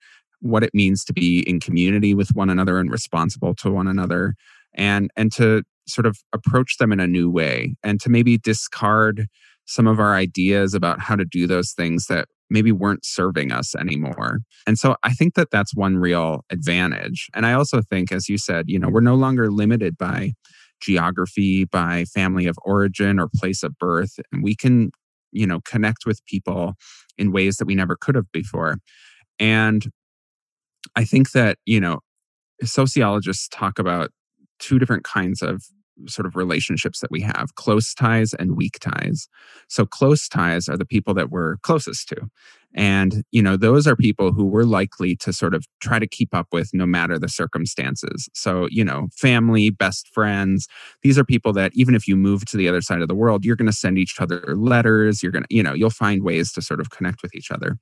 [0.42, 4.36] what it means to be in community with one another and responsible to one another
[4.74, 9.28] and and to sort of approach them in a new way and to maybe discard
[9.66, 13.74] some of our ideas about how to do those things that maybe weren't serving us
[13.76, 14.40] anymore.
[14.68, 17.28] And so I think that that's one real advantage.
[17.34, 20.34] And I also think, as you said, you know, we're no longer limited by
[20.82, 24.20] geography, by family of origin or place of birth.
[24.32, 24.92] And we can,
[25.32, 26.74] you know, connect with people
[27.18, 28.78] in ways that we never could have before.
[29.40, 29.86] And
[30.96, 32.00] I think that, you know,
[32.64, 34.12] sociologists talk about
[34.60, 35.64] two different kinds of
[36.08, 39.28] sort of relationships that we have close ties and weak ties.
[39.68, 42.30] So, close ties are the people that we're closest to.
[42.74, 46.34] And, you know, those are people who we're likely to sort of try to keep
[46.34, 48.30] up with no matter the circumstances.
[48.34, 50.68] So, you know, family, best friends,
[51.04, 53.44] these are people that even if you move to the other side of the world,
[53.44, 55.22] you're going to send each other letters.
[55.22, 57.78] You're going to, you know, you'll find ways to sort of connect with each other.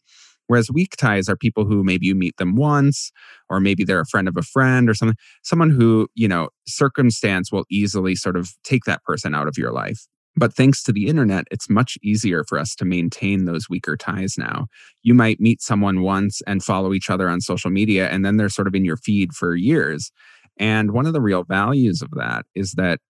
[0.49, 3.12] Whereas weak ties are people who maybe you meet them once,
[3.51, 7.51] or maybe they're a friend of a friend or something, someone who, you know, circumstance
[7.51, 10.07] will easily sort of take that person out of your life.
[10.35, 14.39] But thanks to the internet, it's much easier for us to maintain those weaker ties
[14.39, 14.65] now.
[15.03, 18.49] You might meet someone once and follow each other on social media, and then they're
[18.49, 20.12] sort of in your feed for years.
[20.57, 23.01] And one of the real values of that is that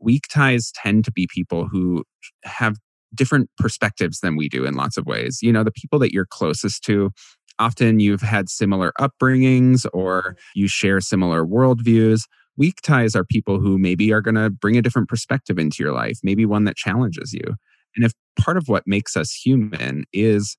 [0.00, 2.02] weak ties tend to be people who
[2.42, 2.76] have
[3.14, 5.38] different perspectives than we do in lots of ways.
[5.42, 7.10] You know, the people that you're closest to,
[7.58, 10.32] often you've had similar upbringings or mm-hmm.
[10.54, 12.22] you share similar worldviews.
[12.56, 15.92] Weak ties are people who maybe are going to bring a different perspective into your
[15.92, 17.54] life, maybe one that challenges you.
[17.96, 20.56] And if part of what makes us human is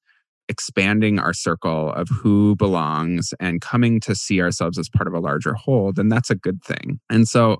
[0.47, 5.19] expanding our circle of who belongs and coming to see ourselves as part of a
[5.19, 6.99] larger whole, then that's a good thing.
[7.09, 7.57] And so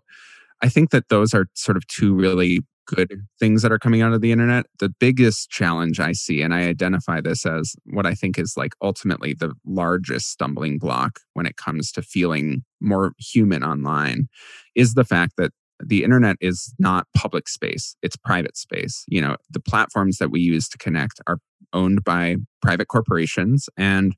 [0.62, 4.14] I think that those are sort of two really good things that are coming out
[4.14, 4.66] of the internet.
[4.80, 8.74] The biggest challenge I see, and I identify this as what I think is like
[8.82, 14.28] ultimately the largest stumbling block when it comes to feeling more human online,
[14.76, 19.06] is the fact that the internet is not public space, it's private space.
[19.08, 21.40] You know, the platforms that we use to connect are
[21.72, 24.16] owned by private corporations and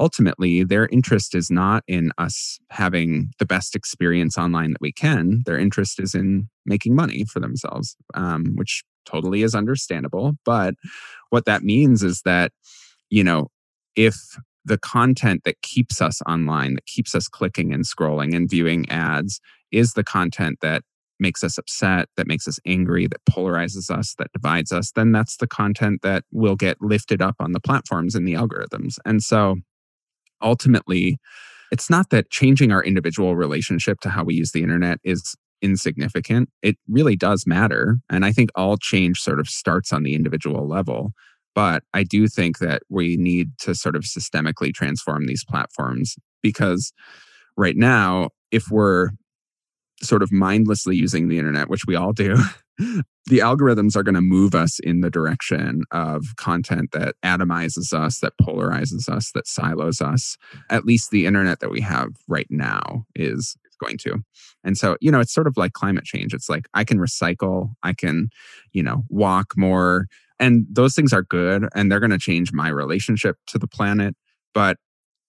[0.00, 5.42] ultimately their interest is not in us having the best experience online that we can
[5.46, 10.74] their interest is in making money for themselves um, which totally is understandable but
[11.28, 12.50] what that means is that
[13.10, 13.48] you know
[13.94, 14.16] if
[14.64, 19.40] the content that keeps us online that keeps us clicking and scrolling and viewing ads
[19.70, 20.82] is the content that
[21.20, 25.36] makes us upset, that makes us angry, that polarizes us, that divides us, then that's
[25.36, 28.96] the content that will get lifted up on the platforms and the algorithms.
[29.04, 29.56] And so
[30.42, 31.18] ultimately,
[31.70, 36.48] it's not that changing our individual relationship to how we use the internet is insignificant.
[36.62, 37.98] It really does matter.
[38.10, 41.12] And I think all change sort of starts on the individual level.
[41.54, 46.92] But I do think that we need to sort of systemically transform these platforms because
[47.56, 49.10] right now, if we're
[50.02, 52.36] sort of mindlessly using the internet, which we all do,
[52.78, 58.20] the algorithms are going to move us in the direction of content that atomizes us,
[58.20, 60.36] that polarizes us, that silos us.
[60.70, 64.18] At least the internet that we have right now is going to.
[64.64, 66.34] And so, you know, it's sort of like climate change.
[66.34, 68.28] It's like I can recycle, I can,
[68.72, 70.06] you know, walk more.
[70.38, 74.16] And those things are good and they're going to change my relationship to the planet.
[74.54, 74.78] But,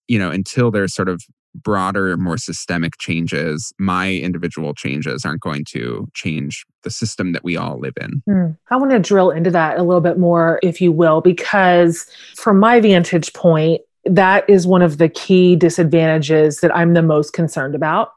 [0.07, 1.21] you know, until there's sort of
[1.55, 7.57] broader, more systemic changes, my individual changes aren't going to change the system that we
[7.57, 8.23] all live in.
[8.27, 8.57] Mm.
[8.69, 12.59] I want to drill into that a little bit more, if you will, because from
[12.59, 17.75] my vantage point, that is one of the key disadvantages that I'm the most concerned
[17.75, 18.13] about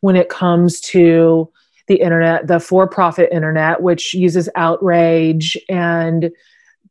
[0.00, 1.50] when it comes to
[1.86, 6.30] the internet, the for profit internet, which uses outrage and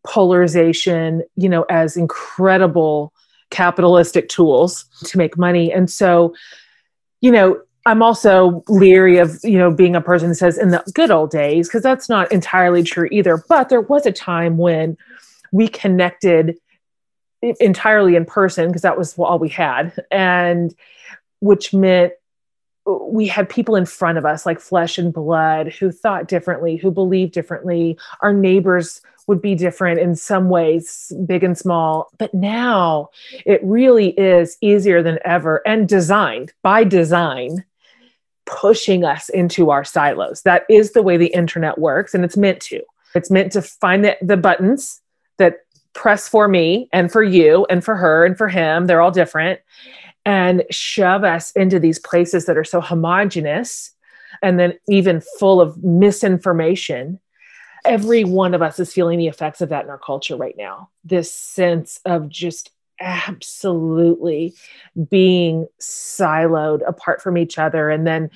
[0.05, 3.13] polarization, you know, as incredible
[3.49, 5.71] capitalistic tools to make money.
[5.71, 6.35] And so,
[7.21, 10.83] you know, I'm also leery of, you know, being a person that says in the
[10.93, 13.41] good old days, because that's not entirely true either.
[13.47, 14.97] But there was a time when
[15.53, 16.57] we connected
[17.41, 19.93] entirely in person because that was all we had.
[20.11, 20.75] And
[21.39, 22.13] which meant
[22.85, 26.75] uh, we had people in front of us like flesh and blood who thought differently,
[26.75, 27.97] who believed differently.
[28.21, 32.09] Our neighbors would be different in some ways, big and small.
[32.17, 33.09] But now
[33.45, 37.65] it really is easier than ever and designed by design,
[38.45, 40.41] pushing us into our silos.
[40.43, 42.81] That is the way the internet works, and it's meant to.
[43.15, 45.01] It's meant to find the, the buttons
[45.37, 45.57] that
[45.93, 48.85] press for me and for you and for her and for him.
[48.85, 49.59] They're all different
[50.25, 53.91] and shove us into these places that are so homogenous
[54.43, 57.19] and then even full of misinformation
[57.87, 60.89] every one of us is feeling the effects of that in our culture right now.
[61.03, 64.53] This sense of just absolutely
[65.09, 67.89] being siloed apart from each other.
[67.89, 68.29] And then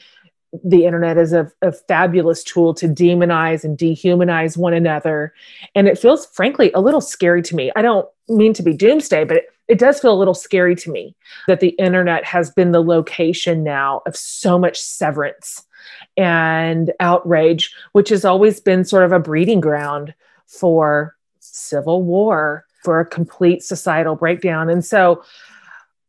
[0.63, 5.33] the internet is a, a, fabulous tool to demonize and dehumanize one another.
[5.75, 7.71] And it feels, frankly, a little scary to me.
[7.75, 10.91] I don't mean to be doomsday, but it, it does feel a little scary to
[10.91, 11.15] me
[11.47, 15.65] that the internet has been the location now of so much severance
[16.21, 20.13] and outrage, which has always been sort of a breeding ground
[20.45, 24.69] for civil war, for a complete societal breakdown.
[24.69, 25.23] And so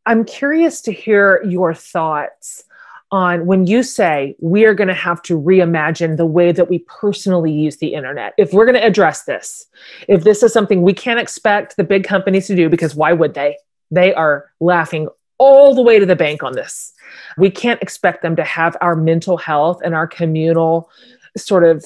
[0.04, 2.64] I'm curious to hear your thoughts
[3.10, 6.80] on when you say we are going to have to reimagine the way that we
[6.80, 8.34] personally use the internet.
[8.36, 9.66] If we're going to address this,
[10.08, 13.34] if this is something we can't expect the big companies to do, because why would
[13.34, 13.56] they?
[13.90, 15.08] They are laughing
[15.42, 16.92] all the way to the bank on this.
[17.36, 20.88] We can't expect them to have our mental health and our communal
[21.36, 21.84] sort of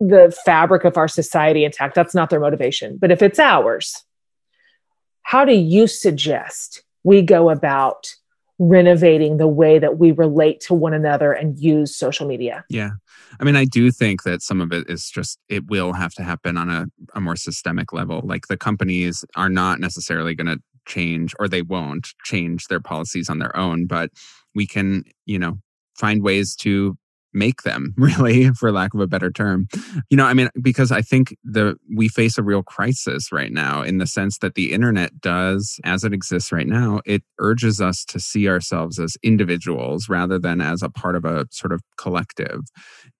[0.00, 1.94] the fabric of our society intact.
[1.94, 2.98] That's not their motivation.
[2.98, 4.04] But if it's ours,
[5.22, 8.08] how do you suggest we go about
[8.58, 12.64] renovating the way that we relate to one another and use social media?
[12.68, 12.90] Yeah.
[13.38, 16.24] I mean, I do think that some of it is just, it will have to
[16.24, 18.22] happen on a, a more systemic level.
[18.24, 23.28] Like the companies are not necessarily going to change or they won't change their policies
[23.30, 24.10] on their own but
[24.54, 25.58] we can you know
[25.96, 26.96] find ways to
[27.32, 29.68] make them really for lack of a better term.
[30.10, 33.82] You know i mean because i think the we face a real crisis right now
[33.82, 38.04] in the sense that the internet does as it exists right now it urges us
[38.06, 42.60] to see ourselves as individuals rather than as a part of a sort of collective.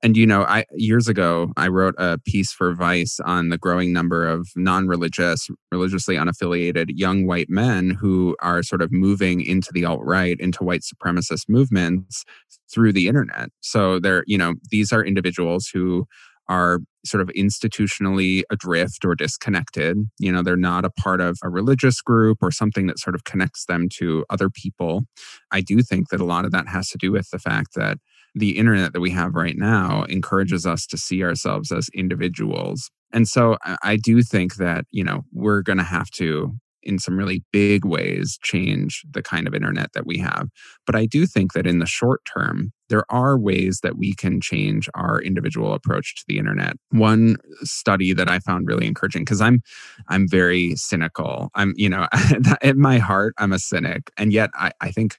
[0.02, 3.92] And you know i years ago i wrote a piece for vice on the growing
[3.92, 9.84] number of non-religious religiously unaffiliated young white men who are sort of moving into the
[9.84, 12.24] alt-right into white supremacist movements
[12.72, 16.06] through the internet so they're you know these are individuals who
[16.48, 19.98] are sort of institutionally adrift or disconnected.
[20.18, 23.24] You know, they're not a part of a religious group or something that sort of
[23.24, 25.02] connects them to other people.
[25.50, 27.98] I do think that a lot of that has to do with the fact that
[28.34, 32.90] the internet that we have right now encourages us to see ourselves as individuals.
[33.12, 37.16] And so I do think that, you know, we're going to have to in some
[37.16, 40.48] really big ways change the kind of internet that we have.
[40.86, 44.40] But I do think that in the short term, there are ways that we can
[44.40, 46.74] change our individual approach to the internet.
[46.90, 49.60] One study that I found really encouraging because I'm
[50.08, 51.50] I'm very cynical.
[51.54, 52.08] I'm, you know,
[52.62, 54.10] at my heart, I'm a cynic.
[54.16, 55.18] And yet I, I think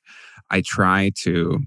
[0.50, 1.60] I try to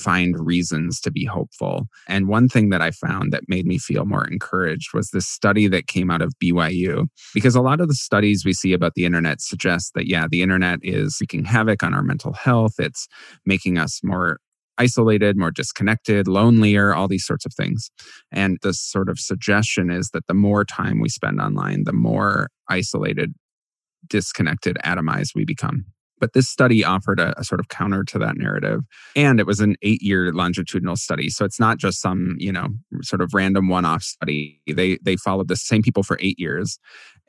[0.00, 1.86] find reasons to be hopeful.
[2.08, 5.68] And one thing that I found that made me feel more encouraged was this study
[5.68, 7.06] that came out of BYU.
[7.34, 10.42] Because a lot of the studies we see about the internet suggest that, yeah, the
[10.42, 12.74] internet is wreaking havoc on our mental health.
[12.78, 13.06] It's
[13.44, 14.38] making us more
[14.78, 17.90] isolated, more disconnected, lonelier, all these sorts of things.
[18.32, 22.48] And the sort of suggestion is that the more time we spend online, the more
[22.68, 23.34] isolated,
[24.08, 25.84] disconnected, atomized we become.
[26.20, 28.82] But this study offered a, a, sort of counter to that narrative.
[29.16, 31.30] And it was an eight year longitudinal study.
[31.30, 32.68] So it's not just some, you know,
[33.02, 34.60] sort of random one off study.
[34.66, 36.78] They they followed the same people for eight years.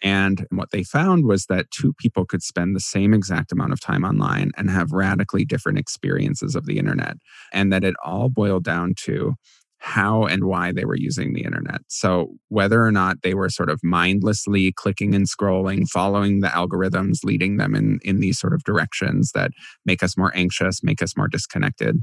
[0.04, 3.80] And what they found was that two people could spend the same exact amount of
[3.80, 7.18] time online and have radically different experiences of the internet.
[7.54, 9.36] And that it all boiled down to
[9.84, 11.82] how and why they were using the internet.
[11.88, 17.24] So, whether or not they were sort of mindlessly clicking and scrolling, following the algorithms,
[17.24, 19.50] leading them in, in these sort of directions that
[19.84, 21.98] make us more anxious, make us more disconnected,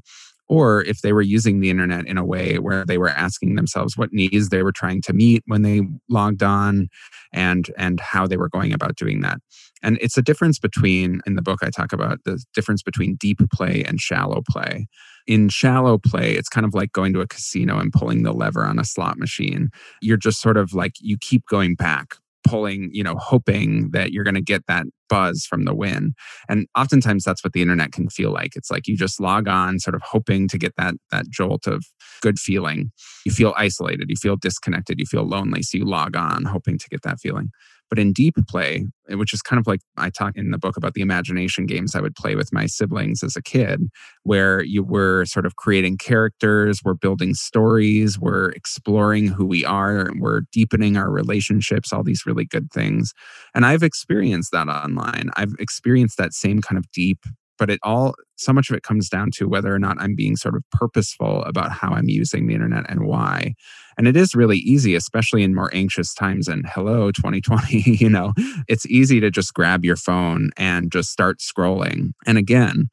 [0.48, 3.96] or if they were using the internet in a way where they were asking themselves
[3.96, 6.88] what needs they were trying to meet when they logged on
[7.32, 9.38] and and how they were going about doing that.
[9.82, 13.40] And it's a difference between in the book i talk about the difference between deep
[13.52, 14.86] play and shallow play.
[15.26, 18.64] In shallow play it's kind of like going to a casino and pulling the lever
[18.64, 19.70] on a slot machine.
[20.00, 22.16] You're just sort of like you keep going back
[22.46, 26.14] pulling, you know, hoping that you're going to get that buzz from the win.
[26.48, 28.56] And oftentimes that's what the internet can feel like.
[28.56, 31.84] It's like you just log on sort of hoping to get that that jolt of
[32.20, 32.90] good feeling.
[33.24, 36.88] You feel isolated, you feel disconnected, you feel lonely, so you log on hoping to
[36.88, 37.50] get that feeling.
[37.88, 40.94] But in deep play, which is kind of like I talk in the book about
[40.94, 43.88] the imagination games I would play with my siblings as a kid,
[44.24, 50.10] where you were sort of creating characters, we're building stories, we're exploring who we are,
[50.18, 53.12] we're deepening our relationships, all these really good things.
[53.54, 55.30] And I've experienced that online.
[55.36, 57.18] I've experienced that same kind of deep
[57.58, 60.36] but it all so much of it comes down to whether or not i'm being
[60.36, 63.52] sort of purposeful about how i'm using the internet and why
[63.98, 68.32] and it is really easy especially in more anxious times and hello 2020 you know
[68.68, 72.88] it's easy to just grab your phone and just start scrolling and again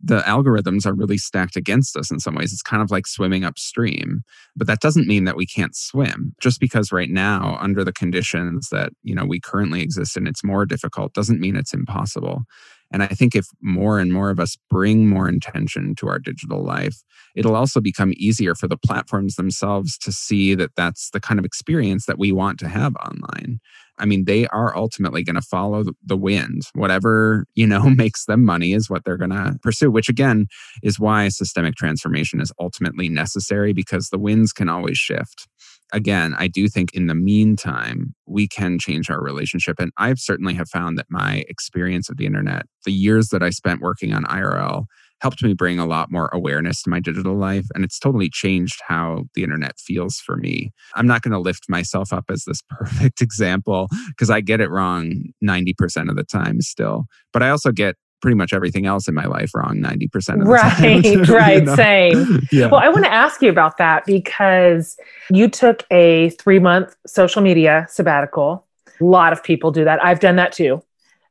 [0.00, 2.52] the algorithms are really stacked against us in some ways.
[2.52, 4.22] It's kind of like swimming upstream,
[4.56, 6.34] but that doesn't mean that we can't swim.
[6.40, 10.44] Just because right now, under the conditions that you know we currently exist in, it's
[10.44, 12.42] more difficult doesn't mean it's impossible.
[12.90, 16.64] And I think if more and more of us bring more intention to our digital
[16.64, 17.02] life,
[17.36, 21.44] it'll also become easier for the platforms themselves to see that that's the kind of
[21.44, 23.60] experience that we want to have online.
[23.98, 26.62] I mean, they are ultimately going to follow the wind.
[26.74, 30.46] Whatever, you know, makes them money is what they're going to pursue, which again
[30.82, 35.48] is why systemic transformation is ultimately necessary because the winds can always shift
[35.92, 39.76] again, I do think in the meantime, we can change our relationship.
[39.78, 43.50] And I've certainly have found that my experience of the internet, the years that I
[43.50, 44.84] spent working on IRL,
[45.20, 47.66] helped me bring a lot more awareness to my digital life.
[47.74, 50.72] And it's totally changed how the internet feels for me.
[50.94, 54.70] I'm not going to lift myself up as this perfect example because I get it
[54.70, 57.06] wrong 90% of the time still.
[57.32, 60.44] But I also get pretty much everything else in my life wrong 90% of the
[60.46, 61.22] right, time.
[61.34, 61.76] right, know?
[61.76, 62.40] same.
[62.52, 62.66] Yeah.
[62.66, 64.96] Well, I want to ask you about that because
[65.30, 68.64] you took a three month social media sabbatical.
[69.00, 70.04] A lot of people do that.
[70.04, 70.82] I've done that too.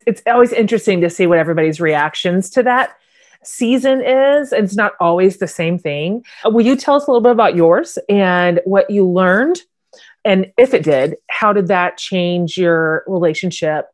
[0.05, 2.95] It's always interesting to see what everybody's reactions to that
[3.43, 4.51] season is.
[4.51, 6.23] And it's not always the same thing.
[6.45, 9.61] Uh, will you tell us a little bit about yours and what you learned?
[10.25, 13.85] And if it did, how did that change your relationship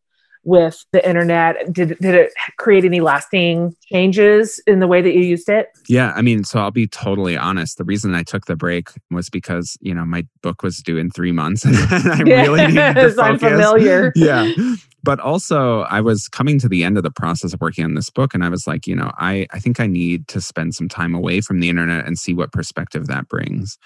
[0.44, 1.72] with the internet?
[1.72, 5.70] Did, did it create any lasting changes in the way that you used it?
[5.88, 7.78] Yeah, I mean, so I'll be totally honest.
[7.78, 11.12] The reason I took the break was because, you know, my book was due in
[11.12, 13.20] three months and I yes, really needed to focus.
[13.20, 14.12] I'm familiar.
[14.24, 14.52] Yeah.
[15.04, 18.10] But also I was coming to the end of the process of working on this
[18.10, 20.88] book and I was like, you know, I, I think I need to spend some
[20.88, 23.78] time away from the internet and see what perspective that brings.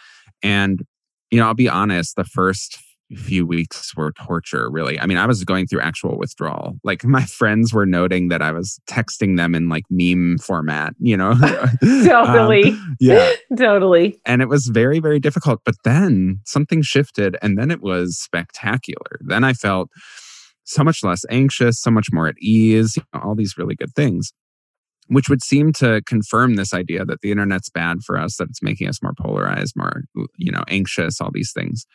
[0.43, 0.85] And
[1.31, 2.79] you know, I'll be honest, the first
[3.15, 4.99] few weeks were torture, really.
[4.99, 6.77] I mean, I was going through actual withdrawal.
[6.83, 11.15] Like my friends were noting that I was texting them in like meme format, you
[11.15, 11.33] know?
[11.81, 12.71] totally.
[12.71, 13.31] Um, yeah.
[13.57, 14.19] totally.
[14.25, 15.61] And it was very, very difficult.
[15.63, 19.19] But then something shifted and then it was spectacular.
[19.21, 19.89] Then I felt
[20.65, 23.93] so much less anxious, so much more at ease, you know, all these really good
[23.95, 24.33] things
[25.09, 28.61] which would seem to confirm this idea that the internet's bad for us that it's
[28.61, 30.03] making us more polarized more
[30.37, 31.85] you know anxious all these things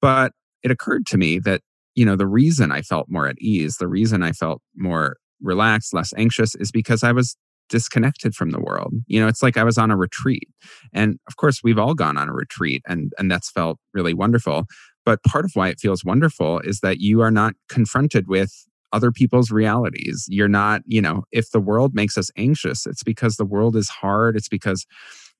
[0.00, 0.32] but
[0.66, 1.60] it occurred to me that,
[1.94, 5.94] you know, the reason I felt more at ease, the reason I felt more relaxed,
[5.94, 7.36] less anxious is because I was
[7.68, 8.92] disconnected from the world.
[9.06, 10.48] You know, it's like I was on a retreat.
[10.92, 14.64] And of course, we've all gone on a retreat and and that's felt really wonderful.
[15.04, 18.50] But part of why it feels wonderful is that you are not confronted with
[18.92, 20.26] other people's realities.
[20.28, 23.88] You're not, you know, if the world makes us anxious, it's because the world is
[23.88, 24.36] hard.
[24.36, 24.84] It's because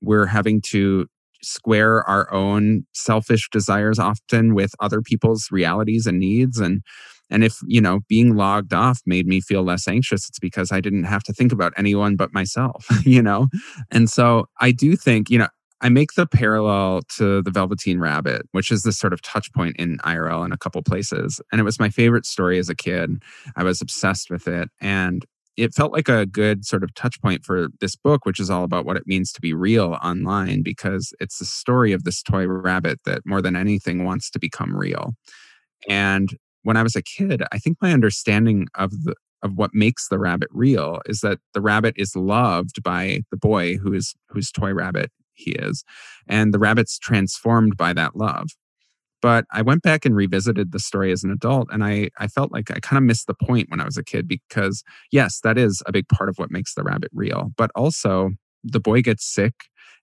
[0.00, 1.06] we're having to
[1.42, 6.82] square our own selfish desires often with other people's realities and needs and
[7.30, 10.80] and if you know being logged off made me feel less anxious it's because i
[10.80, 13.48] didn't have to think about anyone but myself you know
[13.90, 15.48] and so i do think you know
[15.82, 19.76] I make the parallel to the Velveteen Rabbit, which is this sort of touch point
[19.78, 21.40] in IRL in a couple places.
[21.52, 23.22] And it was my favorite story as a kid.
[23.56, 24.70] I was obsessed with it.
[24.80, 25.26] And
[25.56, 28.64] it felt like a good sort of touch point for this book, which is all
[28.64, 32.46] about what it means to be real online, because it's the story of this toy
[32.46, 35.14] rabbit that more than anything wants to become real.
[35.88, 40.08] And when I was a kid, I think my understanding of the of what makes
[40.08, 44.50] the rabbit real is that the rabbit is loved by the boy who is whose
[44.50, 45.84] toy rabbit he is,
[46.26, 48.48] and the rabbit's transformed by that love.
[49.22, 52.52] But I went back and revisited the story as an adult, and I, I felt
[52.52, 55.56] like I kind of missed the point when I was a kid because, yes, that
[55.58, 57.50] is a big part of what makes the rabbit real.
[57.56, 58.30] But also,
[58.62, 59.54] the boy gets sick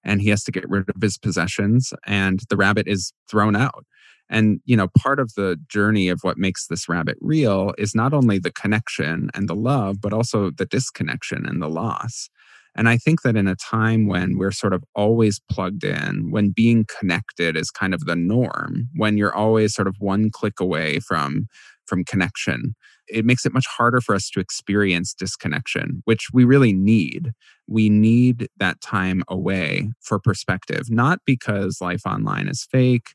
[0.03, 3.85] and he has to get rid of his possessions, and the rabbit is thrown out.
[4.29, 8.13] And, you know, part of the journey of what makes this rabbit real is not
[8.13, 12.29] only the connection and the love, but also the disconnection and the loss.
[12.75, 16.49] And I think that in a time when we're sort of always plugged in, when
[16.49, 20.99] being connected is kind of the norm, when you're always sort of one click away
[20.99, 21.47] from
[21.85, 22.75] from connection,
[23.07, 27.31] it makes it much harder for us to experience disconnection, which we really need.
[27.67, 33.09] We need that time away for perspective, not because life online is fake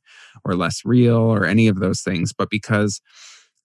[0.44, 3.00] or less real or any of those things, but because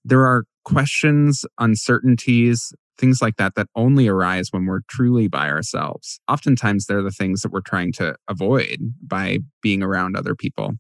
[0.06, 6.20] there are questions, uncertainties, things like that that only arise when we're truly by ourselves.
[6.28, 10.74] Oftentimes, they're the things that we're trying to avoid by being around other people.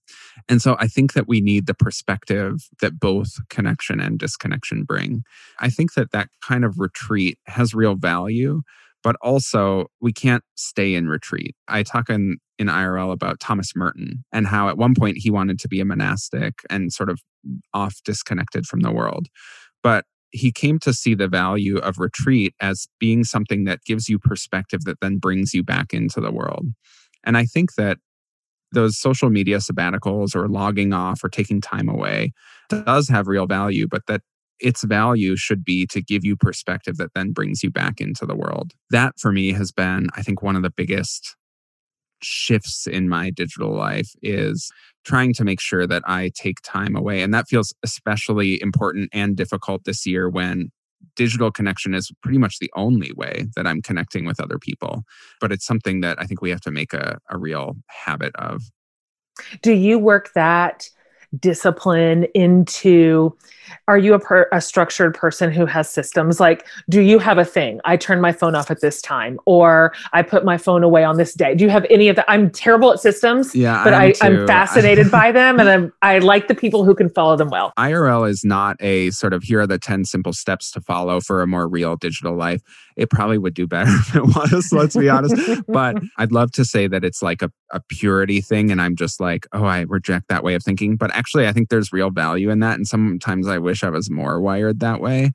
[0.47, 5.23] And so I think that we need the perspective that both connection and disconnection bring.
[5.59, 8.61] I think that that kind of retreat has real value.
[9.03, 11.57] But also, we can't stay in retreat.
[11.67, 15.59] I talk in, in IRL about Thomas Merton and how at one point he wanted
[15.59, 17.19] to be a monastic and sort of
[17.73, 19.27] off disconnected from the world.
[19.83, 24.17] But he came to see the value of retreat as being something that gives you
[24.17, 26.67] perspective that then brings you back into the world.
[27.23, 27.99] And I think that
[28.71, 32.33] those social media sabbaticals or logging off or taking time away
[32.67, 34.21] does have real value, but that
[34.59, 38.35] its value should be to give you perspective that then brings you back into the
[38.35, 38.73] world.
[38.89, 41.35] That for me has been, I think, one of the biggest
[42.23, 44.71] shifts in my digital life is
[45.05, 47.21] trying to make sure that I take time away.
[47.21, 50.71] And that feels especially important and difficult this year when
[51.15, 55.03] digital connection is pretty much the only way that I'm connecting with other people.
[55.41, 58.61] But it's something that I think we have to make a, a real habit of.
[59.61, 60.89] Do you work that
[61.39, 63.35] discipline into
[63.87, 66.39] are you a, per, a structured person who has systems?
[66.39, 67.81] Like do you have a thing?
[67.85, 71.17] I turn my phone off at this time or i put my phone away on
[71.17, 71.55] this day.
[71.55, 72.25] Do you have any of that?
[72.27, 76.47] I'm terrible at systems yeah but I am fascinated by them and I'm, i like
[76.47, 77.73] the people who can follow them well.
[77.77, 81.41] Irl is not a sort of here are the 10 simple steps to follow for
[81.41, 82.61] a more real digital life.
[82.95, 85.35] It probably would do better if it was let's be honest.
[85.67, 89.19] But i'd love to say that it's like a, a purity thing and i'm just
[89.19, 90.95] like oh i reject that way of thinking.
[90.95, 94.09] But actually i think there's real value in that and sometimes i wish I was
[94.09, 95.31] more wired that way.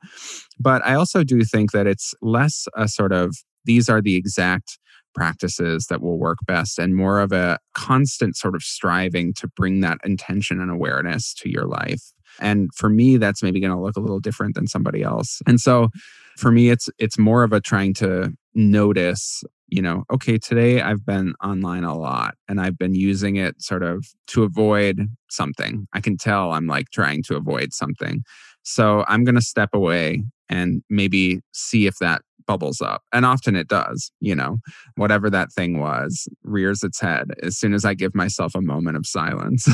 [0.59, 4.79] But I also do think that it's less a sort of these are the exact
[5.15, 9.81] practices that will work best and more of a constant sort of striving to bring
[9.81, 12.13] that intention and awareness to your life.
[12.41, 15.41] And for me, that's maybe going to look a little different than somebody else.
[15.47, 15.89] And so
[16.37, 21.05] for me, it's it's more of a trying to notice you know, okay, today I've
[21.05, 25.87] been online a lot and I've been using it sort of to avoid something.
[25.93, 28.25] I can tell I'm like trying to avoid something.
[28.63, 33.03] So I'm going to step away and maybe see if that bubbles up.
[33.13, 34.59] And often it does, you know,
[34.97, 38.97] whatever that thing was rears its head as soon as I give myself a moment
[38.97, 39.69] of silence.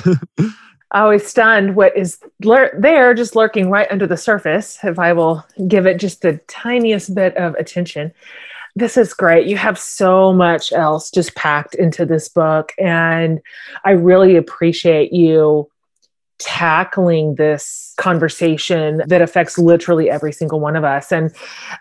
[0.91, 5.13] I was stunned what is lur- there just lurking right under the surface if I
[5.13, 8.13] will give it just the tiniest bit of attention.
[8.77, 9.47] This is great.
[9.47, 12.73] You have so much else just packed into this book.
[12.79, 13.41] And
[13.85, 15.71] I really appreciate you
[16.39, 21.13] tackling this conversation that affects literally every single one of us.
[21.13, 21.33] And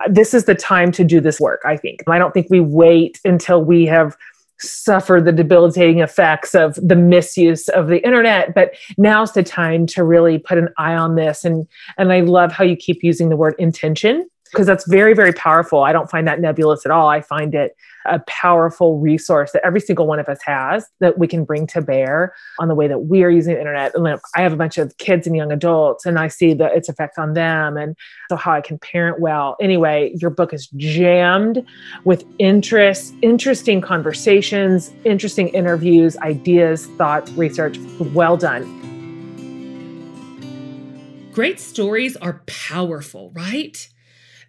[0.07, 2.01] this is the time to do this work, I think.
[2.07, 4.15] I don't think we wait until we have
[4.59, 10.03] suffered the debilitating effects of the misuse of the internet but now's the time to
[10.03, 11.67] really put an eye on this and
[11.97, 15.83] and i love how you keep using the word intention because that's very, very powerful.
[15.83, 17.09] I don't find that nebulous at all.
[17.09, 17.75] I find it
[18.05, 21.81] a powerful resource that every single one of us has that we can bring to
[21.81, 23.95] bear on the way that we are using the internet.
[23.95, 26.87] And I have a bunch of kids and young adults, and I see the its
[26.87, 27.97] effect on them, and
[28.29, 29.55] so how I can parent well.
[29.59, 31.65] Anyway, your book is jammed
[32.03, 37.79] with interest, interesting conversations, interesting interviews, ideas, thoughts, research.
[37.99, 38.81] Well done.
[41.33, 43.89] Great stories are powerful, right?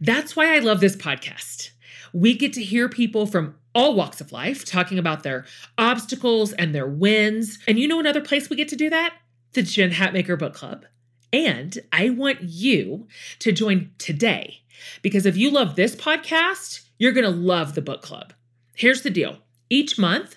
[0.05, 1.71] That's why I love this podcast.
[2.13, 5.47] We get to hear people from all walks of life talking about their
[5.79, 7.59] obstacles and their wins.
[7.67, 9.15] And you know another place we get to do that?
[9.55, 10.85] The Jen Hatmaker Book Club.
[11.33, 14.61] And I want you to join today
[15.01, 18.35] because if you love this podcast, you're going to love the book club.
[18.75, 19.39] Here's the deal
[19.71, 20.37] each month,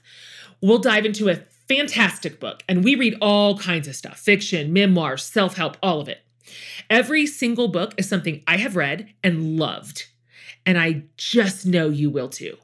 [0.62, 5.24] we'll dive into a fantastic book and we read all kinds of stuff fiction, memoirs,
[5.24, 6.22] self help, all of it.
[6.90, 10.06] Every single book is something I have read and loved,
[10.66, 12.58] and I just know you will too.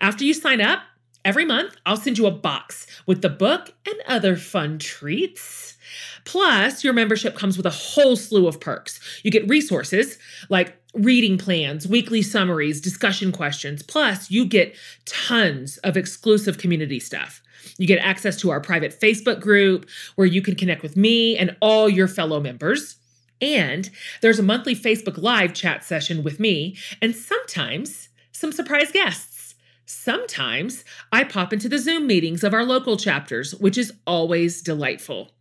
[0.00, 0.80] After you sign up,
[1.24, 5.76] every month I'll send you a box with the book and other fun treats.
[6.24, 9.00] Plus, your membership comes with a whole slew of perks.
[9.22, 10.18] You get resources
[10.48, 13.82] like reading plans, weekly summaries, discussion questions.
[13.82, 17.42] Plus, you get tons of exclusive community stuff.
[17.78, 21.56] You get access to our private Facebook group where you can connect with me and
[21.60, 22.96] all your fellow members.
[23.42, 23.90] And
[24.20, 29.56] there's a monthly Facebook Live chat session with me and sometimes some surprise guests.
[29.84, 35.32] Sometimes I pop into the Zoom meetings of our local chapters, which is always delightful.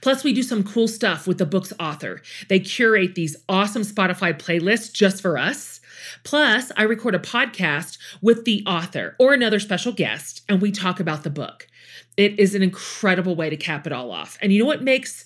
[0.00, 2.22] Plus, we do some cool stuff with the book's author.
[2.48, 5.80] They curate these awesome Spotify playlists just for us.
[6.24, 11.00] Plus, I record a podcast with the author or another special guest, and we talk
[11.00, 11.68] about the book.
[12.16, 14.36] It is an incredible way to cap it all off.
[14.40, 15.24] And you know what makes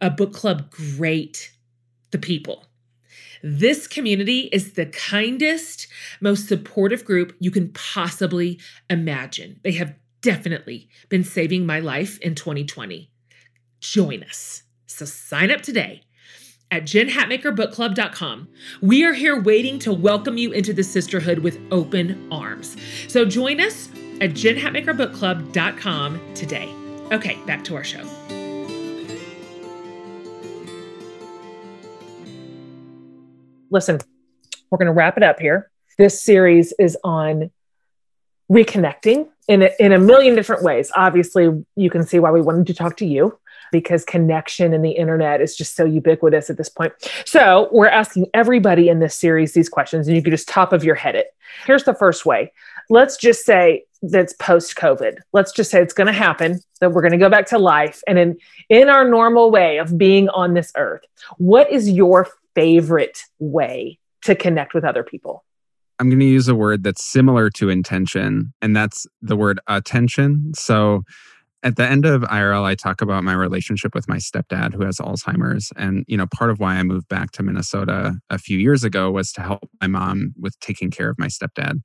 [0.00, 1.52] a book club great?
[2.10, 2.66] The people.
[3.42, 5.86] This community is the kindest,
[6.20, 8.58] most supportive group you can possibly
[8.90, 9.60] imagine.
[9.62, 13.10] They have definitely been saving my life in 2020
[13.80, 14.62] join us.
[14.86, 16.02] So sign up today
[16.70, 18.48] at jenhatmakerbookclub.com.
[18.82, 22.76] We are here waiting to welcome you into the sisterhood with open arms.
[23.08, 23.88] So join us
[24.20, 26.74] at jenhatmakerbookclub.com today.
[27.12, 28.04] Okay, back to our show.
[33.70, 33.98] Listen,
[34.70, 35.70] we're going to wrap it up here.
[35.98, 37.50] This series is on
[38.50, 40.90] reconnecting in a, in a million different ways.
[40.94, 43.38] Obviously, you can see why we wanted to talk to you
[43.70, 46.92] because connection and the internet is just so ubiquitous at this point.
[47.26, 50.84] So, we're asking everybody in this series these questions, and you can just top of
[50.84, 51.26] your head it.
[51.66, 52.52] Here's the first way.
[52.88, 55.18] Let's just say that's post COVID.
[55.32, 58.00] Let's just say it's going to happen, that we're going to go back to life.
[58.06, 58.38] And in,
[58.70, 61.02] in our normal way of being on this earth,
[61.36, 62.28] what is your
[62.58, 65.44] favorite way to connect with other people?
[66.00, 70.52] I'm going to use a word that's similar to intention, and that's the word attention.
[70.54, 71.02] So,
[71.64, 74.98] at the end of IRL, I talk about my relationship with my stepdad who has
[74.98, 75.72] Alzheimer's.
[75.76, 79.10] And, you know, part of why I moved back to Minnesota a few years ago
[79.10, 81.80] was to help my mom with taking care of my stepdad.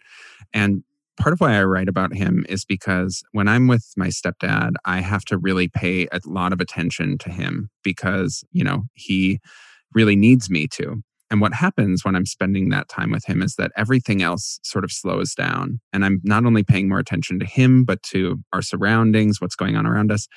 [0.53, 0.83] And
[1.17, 5.01] part of why I write about him is because when I'm with my stepdad, I
[5.01, 9.39] have to really pay a lot of attention to him because, you know, he
[9.95, 11.01] really needs me to.
[11.33, 14.83] And what happens when I'm spending that time with him is that everything else sort
[14.83, 15.79] of slows down.
[15.91, 19.75] And I'm not only paying more attention to him, but to our surroundings, what's going
[19.75, 20.27] on around us.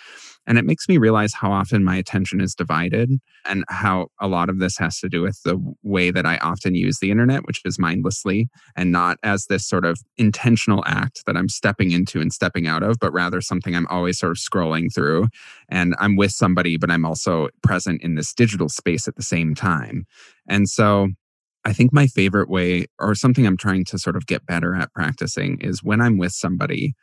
[0.46, 3.10] And it makes me realize how often my attention is divided
[3.44, 6.74] and how a lot of this has to do with the way that I often
[6.74, 11.36] use the internet, which is mindlessly and not as this sort of intentional act that
[11.36, 14.94] I'm stepping into and stepping out of, but rather something I'm always sort of scrolling
[14.94, 15.28] through.
[15.68, 19.54] And I'm with somebody, but I'm also present in this digital space at the same
[19.54, 20.06] time.
[20.48, 21.08] And so
[21.64, 24.92] I think my favorite way, or something I'm trying to sort of get better at
[24.92, 26.94] practicing, is when I'm with somebody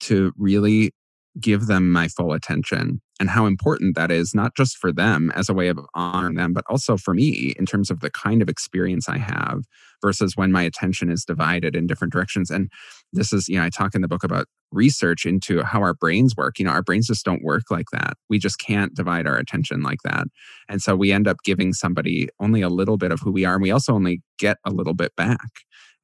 [0.00, 0.92] to really
[1.40, 5.48] give them my full attention and how important that is, not just for them as
[5.48, 8.48] a way of honoring them, but also for me in terms of the kind of
[8.48, 9.64] experience I have
[10.00, 12.50] versus when my attention is divided in different directions.
[12.50, 12.70] And
[13.12, 16.36] this is, you know, I talk in the book about research into how our brains
[16.36, 16.58] work.
[16.58, 18.14] You know, our brains just don't work like that.
[18.28, 20.26] We just can't divide our attention like that.
[20.68, 23.54] And so we end up giving somebody only a little bit of who we are.
[23.54, 25.50] And we also only get a little bit back.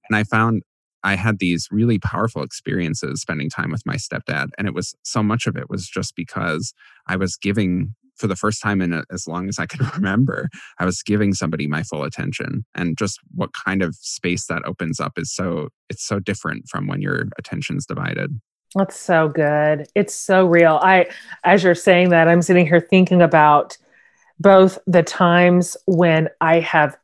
[0.09, 0.63] And I found
[1.05, 4.49] I had these really powerful experiences spending time with my stepdad.
[4.59, 6.73] And it was so much of it was just because
[7.07, 10.49] I was giving for the first time in a, as long as I can remember,
[10.79, 12.65] I was giving somebody my full attention.
[12.75, 16.87] And just what kind of space that opens up is so, it's so different from
[16.87, 18.41] when your attention's divided.
[18.75, 19.87] That's so good.
[19.95, 20.81] It's so real.
[20.83, 21.07] I,
[21.45, 23.77] as you're saying that, I'm sitting here thinking about
[24.41, 26.97] both the times when I have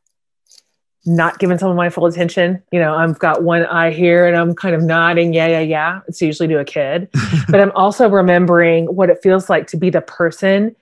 [1.05, 2.61] not giving someone my full attention.
[2.71, 6.01] You know, I've got one eye here and I'm kind of nodding, yeah, yeah, yeah.
[6.07, 7.09] It's usually to a kid.
[7.49, 10.75] but I'm also remembering what it feels like to be the person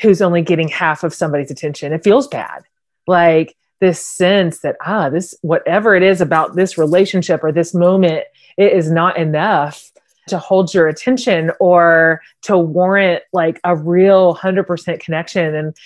[0.00, 1.92] who's only getting half of somebody's attention.
[1.92, 2.64] It feels bad.
[3.06, 8.24] Like this sense that, ah, this, whatever it is about this relationship or this moment,
[8.56, 9.90] it is not enough
[10.28, 15.54] to hold your attention or to warrant like a real 100% connection.
[15.54, 15.76] And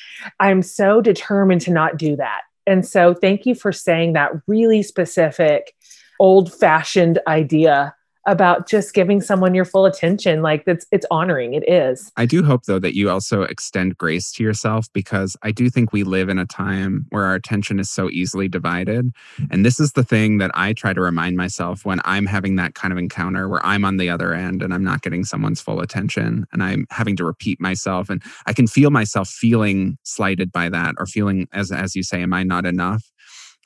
[0.41, 2.43] I'm so determined to not do that.
[2.67, 5.75] And so, thank you for saying that really specific,
[6.21, 7.95] old fashioned idea
[8.27, 10.43] about just giving someone your full attention.
[10.43, 11.55] Like that's it's honoring.
[11.55, 12.13] It is.
[12.17, 15.93] I do hope though that you also extend grace to yourself because I do think
[15.93, 19.13] we live in a time where our attention is so easily divided.
[19.51, 22.75] And this is the thing that I try to remind myself when I'm having that
[22.75, 25.81] kind of encounter where I'm on the other end and I'm not getting someone's full
[25.81, 30.69] attention and I'm having to repeat myself and I can feel myself feeling slighted by
[30.69, 33.11] that or feeling as as you say am I not enough?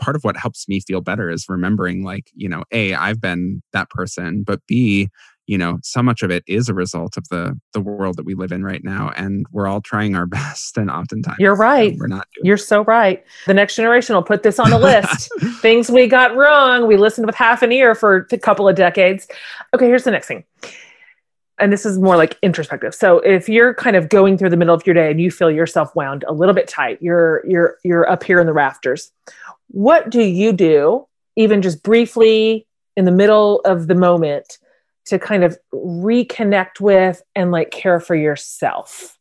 [0.00, 3.62] Part of what helps me feel better is remembering like you know a i've been
[3.72, 5.08] that person but b
[5.50, 8.34] you know so much of it is a result of the the world that we
[8.34, 11.96] live in right now and we're all trying our best and oftentimes you're right.
[11.98, 13.24] we're not you're so right.
[13.46, 15.28] The next generation will put this on the list.
[15.60, 19.26] Things we got wrong we listened with half an ear for a couple of decades.
[19.74, 20.44] Okay here's the next thing
[21.60, 24.74] and this is more like introspective so if you're kind of going through the middle
[24.74, 28.08] of your day and you feel yourself wound a little bit tight you're you're you're
[28.08, 29.12] up here in the rafters
[29.70, 31.06] what do you do,
[31.36, 34.58] even just briefly in the middle of the moment,
[35.06, 39.16] to kind of reconnect with and like care for yourself?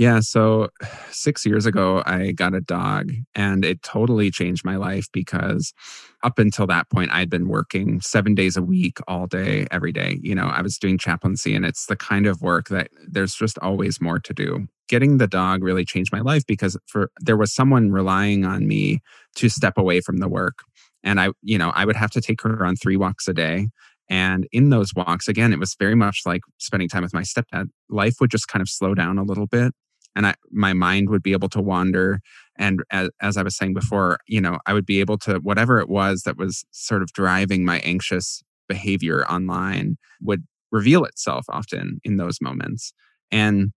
[0.00, 0.20] Yeah.
[0.20, 0.70] So
[1.10, 5.74] six years ago, I got a dog and it totally changed my life because
[6.22, 10.18] up until that point, I'd been working seven days a week, all day, every day.
[10.22, 13.58] You know, I was doing chaplaincy and it's the kind of work that there's just
[13.58, 17.54] always more to do getting the dog really changed my life because for there was
[17.54, 19.00] someone relying on me
[19.36, 20.64] to step away from the work
[21.04, 23.68] and i you know i would have to take her on three walks a day
[24.08, 27.68] and in those walks again it was very much like spending time with my stepdad
[27.88, 29.72] life would just kind of slow down a little bit
[30.16, 32.20] and I, my mind would be able to wander
[32.56, 35.80] and as, as i was saying before you know i would be able to whatever
[35.80, 42.00] it was that was sort of driving my anxious behavior online would reveal itself often
[42.04, 42.92] in those moments
[43.30, 43.72] and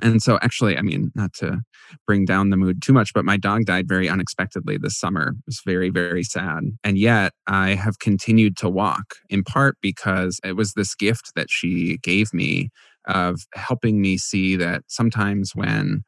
[0.00, 1.60] and so, actually, I mean, not to
[2.06, 5.34] bring down the mood too much, but my dog died very unexpectedly this summer.
[5.36, 6.62] It was very, very sad.
[6.82, 11.50] And yet, I have continued to walk in part because it was this gift that
[11.50, 12.70] she gave me
[13.06, 16.02] of helping me see that sometimes when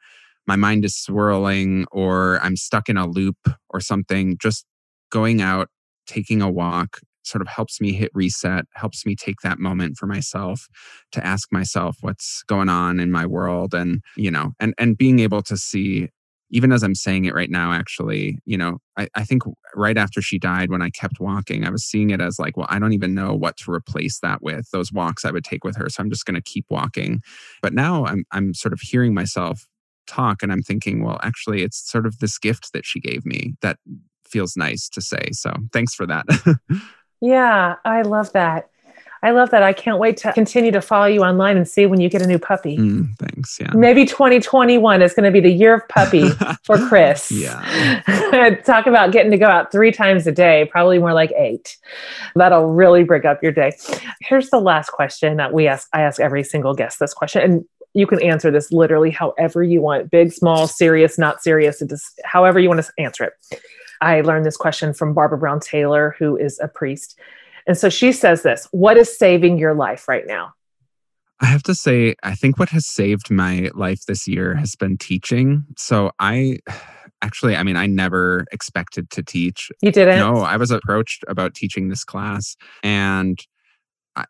[0.46, 3.36] my mind is swirling or I'm stuck in a loop
[3.70, 4.64] or something, just
[5.10, 5.68] going out,
[6.06, 10.06] taking a walk, sort of helps me hit reset, helps me take that moment for
[10.06, 10.68] myself
[11.12, 15.18] to ask myself what's going on in my world and, you know, and and being
[15.18, 16.08] able to see
[16.50, 19.42] even as I'm saying it right now, actually, you know, I, I think
[19.74, 22.66] right after she died, when I kept walking, I was seeing it as like, well,
[22.68, 24.70] I don't even know what to replace that with.
[24.70, 25.88] Those walks I would take with her.
[25.88, 27.22] So I'm just going to keep walking.
[27.62, 29.66] But now I'm I'm sort of hearing myself
[30.06, 33.54] talk and I'm thinking, well, actually, it's sort of this gift that she gave me
[33.62, 33.78] that
[34.26, 35.30] feels nice to say.
[35.32, 36.26] So thanks for that.
[37.20, 38.68] Yeah, I love that.
[39.24, 39.62] I love that.
[39.62, 42.26] I can't wait to continue to follow you online and see when you get a
[42.26, 42.76] new puppy.
[42.76, 43.58] Mm, thanks.
[43.58, 43.70] Yeah.
[43.72, 46.28] Maybe 2021 is going to be the year of puppy
[46.62, 47.32] for Chris.
[47.32, 48.02] Yeah.
[48.66, 51.78] Talk about getting to go out three times a day, probably more like eight.
[52.34, 53.72] That'll really break up your day.
[54.20, 55.88] Here's the last question that we ask.
[55.94, 57.64] I ask every single guest this question, and
[57.94, 62.60] you can answer this literally however you want big, small, serious, not serious, just however
[62.60, 63.62] you want to answer it.
[64.02, 67.18] I learned this question from Barbara Brown Taylor, who is a priest.
[67.66, 70.52] And so she says this What is saving your life right now?
[71.40, 74.96] I have to say, I think what has saved my life this year has been
[74.96, 75.64] teaching.
[75.76, 76.58] So I
[77.22, 79.70] actually, I mean, I never expected to teach.
[79.82, 80.18] You didn't?
[80.18, 83.38] No, I was approached about teaching this class and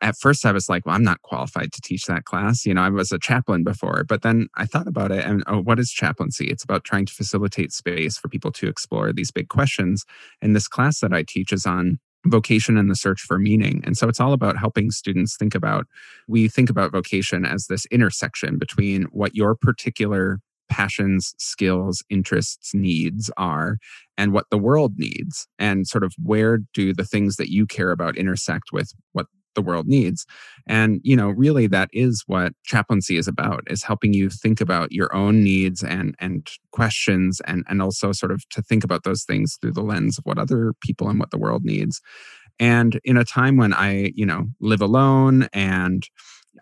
[0.01, 2.65] at first I was like, well, I'm not qualified to teach that class.
[2.65, 5.61] You know, I was a chaplain before, but then I thought about it and oh,
[5.61, 6.47] what is chaplaincy?
[6.47, 10.05] It's about trying to facilitate space for people to explore these big questions.
[10.41, 13.83] And this class that I teach is on vocation and the search for meaning.
[13.85, 15.87] And so it's all about helping students think about,
[16.27, 23.31] we think about vocation as this intersection between what your particular passions, skills, interests, needs
[23.37, 23.77] are,
[24.17, 27.91] and what the world needs, and sort of where do the things that you care
[27.91, 30.27] about intersect with what the world needs.
[30.67, 34.93] And you know really that is what chaplaincy is about is helping you think about
[34.93, 39.25] your own needs and and questions and and also sort of to think about those
[39.25, 42.01] things through the lens of what other people and what the world needs.
[42.61, 46.09] And in a time when i you know live alone and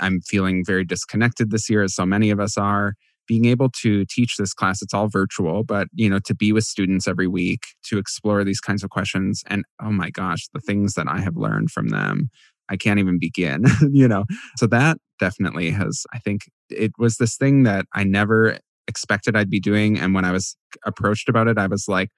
[0.00, 2.94] i'm feeling very disconnected this year as so many of us are
[3.28, 6.64] being able to teach this class it's all virtual but you know to be with
[6.64, 10.94] students every week to explore these kinds of questions and oh my gosh the things
[10.94, 12.30] that i have learned from them
[12.68, 14.24] I can't even begin, you know?
[14.56, 18.58] So that definitely has, I think it was this thing that I never
[18.88, 19.98] expected I'd be doing.
[19.98, 22.10] And when I was approached about it, I was like,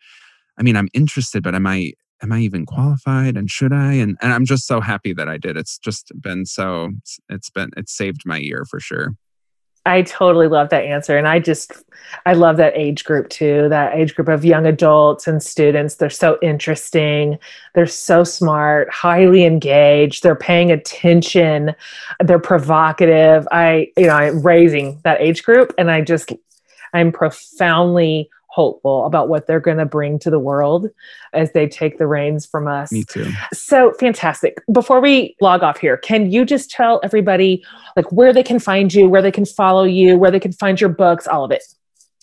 [0.59, 1.92] I mean, I'm interested, but am I,
[2.22, 3.95] am I even qualified and should I?
[3.95, 5.57] And, and I'm just so happy that I did.
[5.57, 6.90] It's just been so,
[7.28, 9.14] it's been, it's saved my year for sure.
[9.87, 11.18] I totally love that answer.
[11.18, 11.72] And I just,
[12.26, 15.97] I love that age group too, that age group of young adults and students.
[15.97, 17.39] They're so interesting.
[17.74, 20.22] They're so smart, highly engaged.
[20.22, 21.74] They're paying attention.
[22.20, 23.47] They're provocative.
[23.53, 26.32] I, you know, I'm raising that age group and I just,
[26.95, 30.88] I'm profoundly hopeful about what they're going to bring to the world
[31.32, 32.92] as they take the reins from us.
[32.92, 33.30] Me too.
[33.52, 34.59] So fantastic.
[34.72, 37.64] Before we log off here, can you just tell everybody
[37.96, 40.80] like where they can find you, where they can follow you, where they can find
[40.80, 41.64] your books, all of it?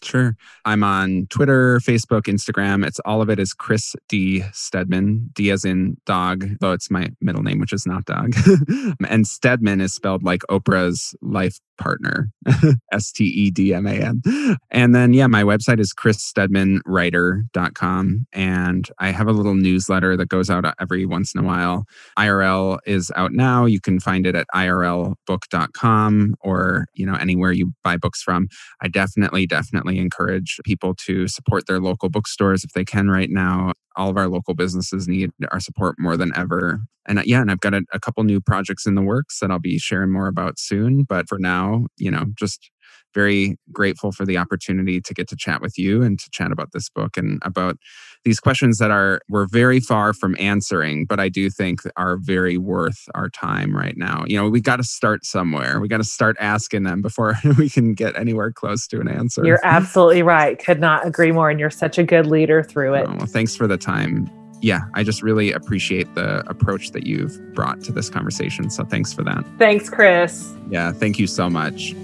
[0.03, 0.35] Sure.
[0.65, 2.85] I'm on Twitter, Facebook, Instagram.
[2.85, 4.43] It's all of it is Chris D.
[4.51, 8.33] Stedman, D as in dog, though it's my middle name, which is not dog.
[9.07, 12.29] and Stedman is spelled like Oprah's life partner,
[12.91, 14.21] S T E D M A N.
[14.69, 18.27] And then, yeah, my website is chrisstedmanwriter.com.
[18.31, 21.85] And I have a little newsletter that goes out every once in a while.
[22.17, 23.65] IRL is out now.
[23.65, 28.47] You can find it at irlbook.com or, you know, anywhere you buy books from.
[28.81, 33.73] I definitely, definitely encourage people to support their local bookstores if they can right now.
[33.97, 36.81] All of our local businesses need our support more than ever.
[37.07, 39.51] And uh, yeah, and I've got a, a couple new projects in the works that
[39.51, 41.03] I'll be sharing more about soon.
[41.03, 42.71] But for now, you know, just
[43.13, 46.71] very grateful for the opportunity to get to chat with you and to chat about
[46.71, 47.77] this book and about
[48.23, 52.57] these questions that are we're very far from answering but i do think are very
[52.57, 54.23] worth our time right now.
[54.27, 55.79] You know we got to start somewhere.
[55.79, 59.45] We got to start asking them before we can get anywhere close to an answer.
[59.45, 60.57] You're absolutely right.
[60.57, 63.05] Could not agree more and you're such a good leader through it.
[63.07, 64.29] Oh, well thanks for the time
[64.61, 68.69] yeah, I just really appreciate the approach that you've brought to this conversation.
[68.69, 69.43] So thanks for that.
[69.57, 70.53] Thanks, Chris.
[70.69, 71.95] Yeah, thank you so much.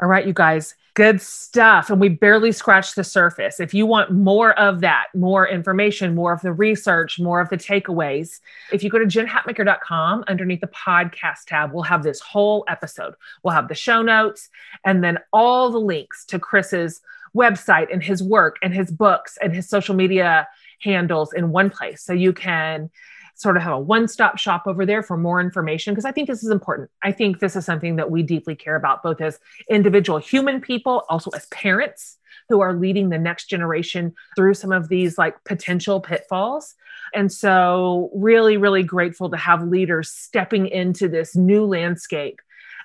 [0.00, 1.90] All right, you guys, good stuff.
[1.90, 3.58] And we barely scratched the surface.
[3.58, 7.56] If you want more of that, more information, more of the research, more of the
[7.56, 8.40] takeaways,
[8.72, 13.14] if you go to jenhatmaker.com underneath the podcast tab, we'll have this whole episode.
[13.42, 14.48] We'll have the show notes
[14.84, 17.00] and then all the links to Chris's
[17.36, 20.46] website and his work and his books and his social media
[20.80, 22.02] handles in one place.
[22.02, 22.90] So you can
[23.34, 26.28] sort of have a one stop shop over there for more information because I think
[26.28, 26.90] this is important.
[27.02, 31.04] I think this is something that we deeply care about, both as individual human people,
[31.08, 32.18] also as parents
[32.48, 36.74] who are leading the next generation through some of these like potential pitfalls.
[37.12, 42.40] And so, really, really grateful to have leaders stepping into this new landscape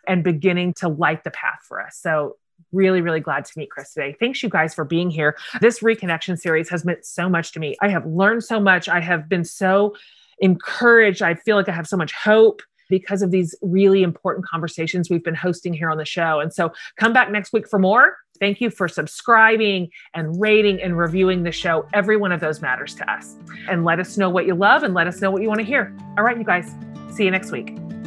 [0.07, 1.97] and beginning to light the path for us.
[1.97, 2.37] So,
[2.71, 4.15] really, really glad to meet Chris today.
[4.19, 5.35] Thanks, you guys, for being here.
[5.61, 7.75] This reconnection series has meant so much to me.
[7.81, 8.87] I have learned so much.
[8.87, 9.95] I have been so
[10.41, 11.21] encouraged.
[11.21, 15.23] I feel like I have so much hope because of these really important conversations we've
[15.23, 16.39] been hosting here on the show.
[16.39, 18.17] And so come back next week for more.
[18.39, 21.87] Thank you for subscribing and rating and reviewing the show.
[21.93, 23.35] Every one of those matters to us.
[23.69, 25.65] And let us know what you love and let us know what you want to
[25.65, 25.95] hear.
[26.17, 26.73] All right, you guys,
[27.13, 27.98] see you next week.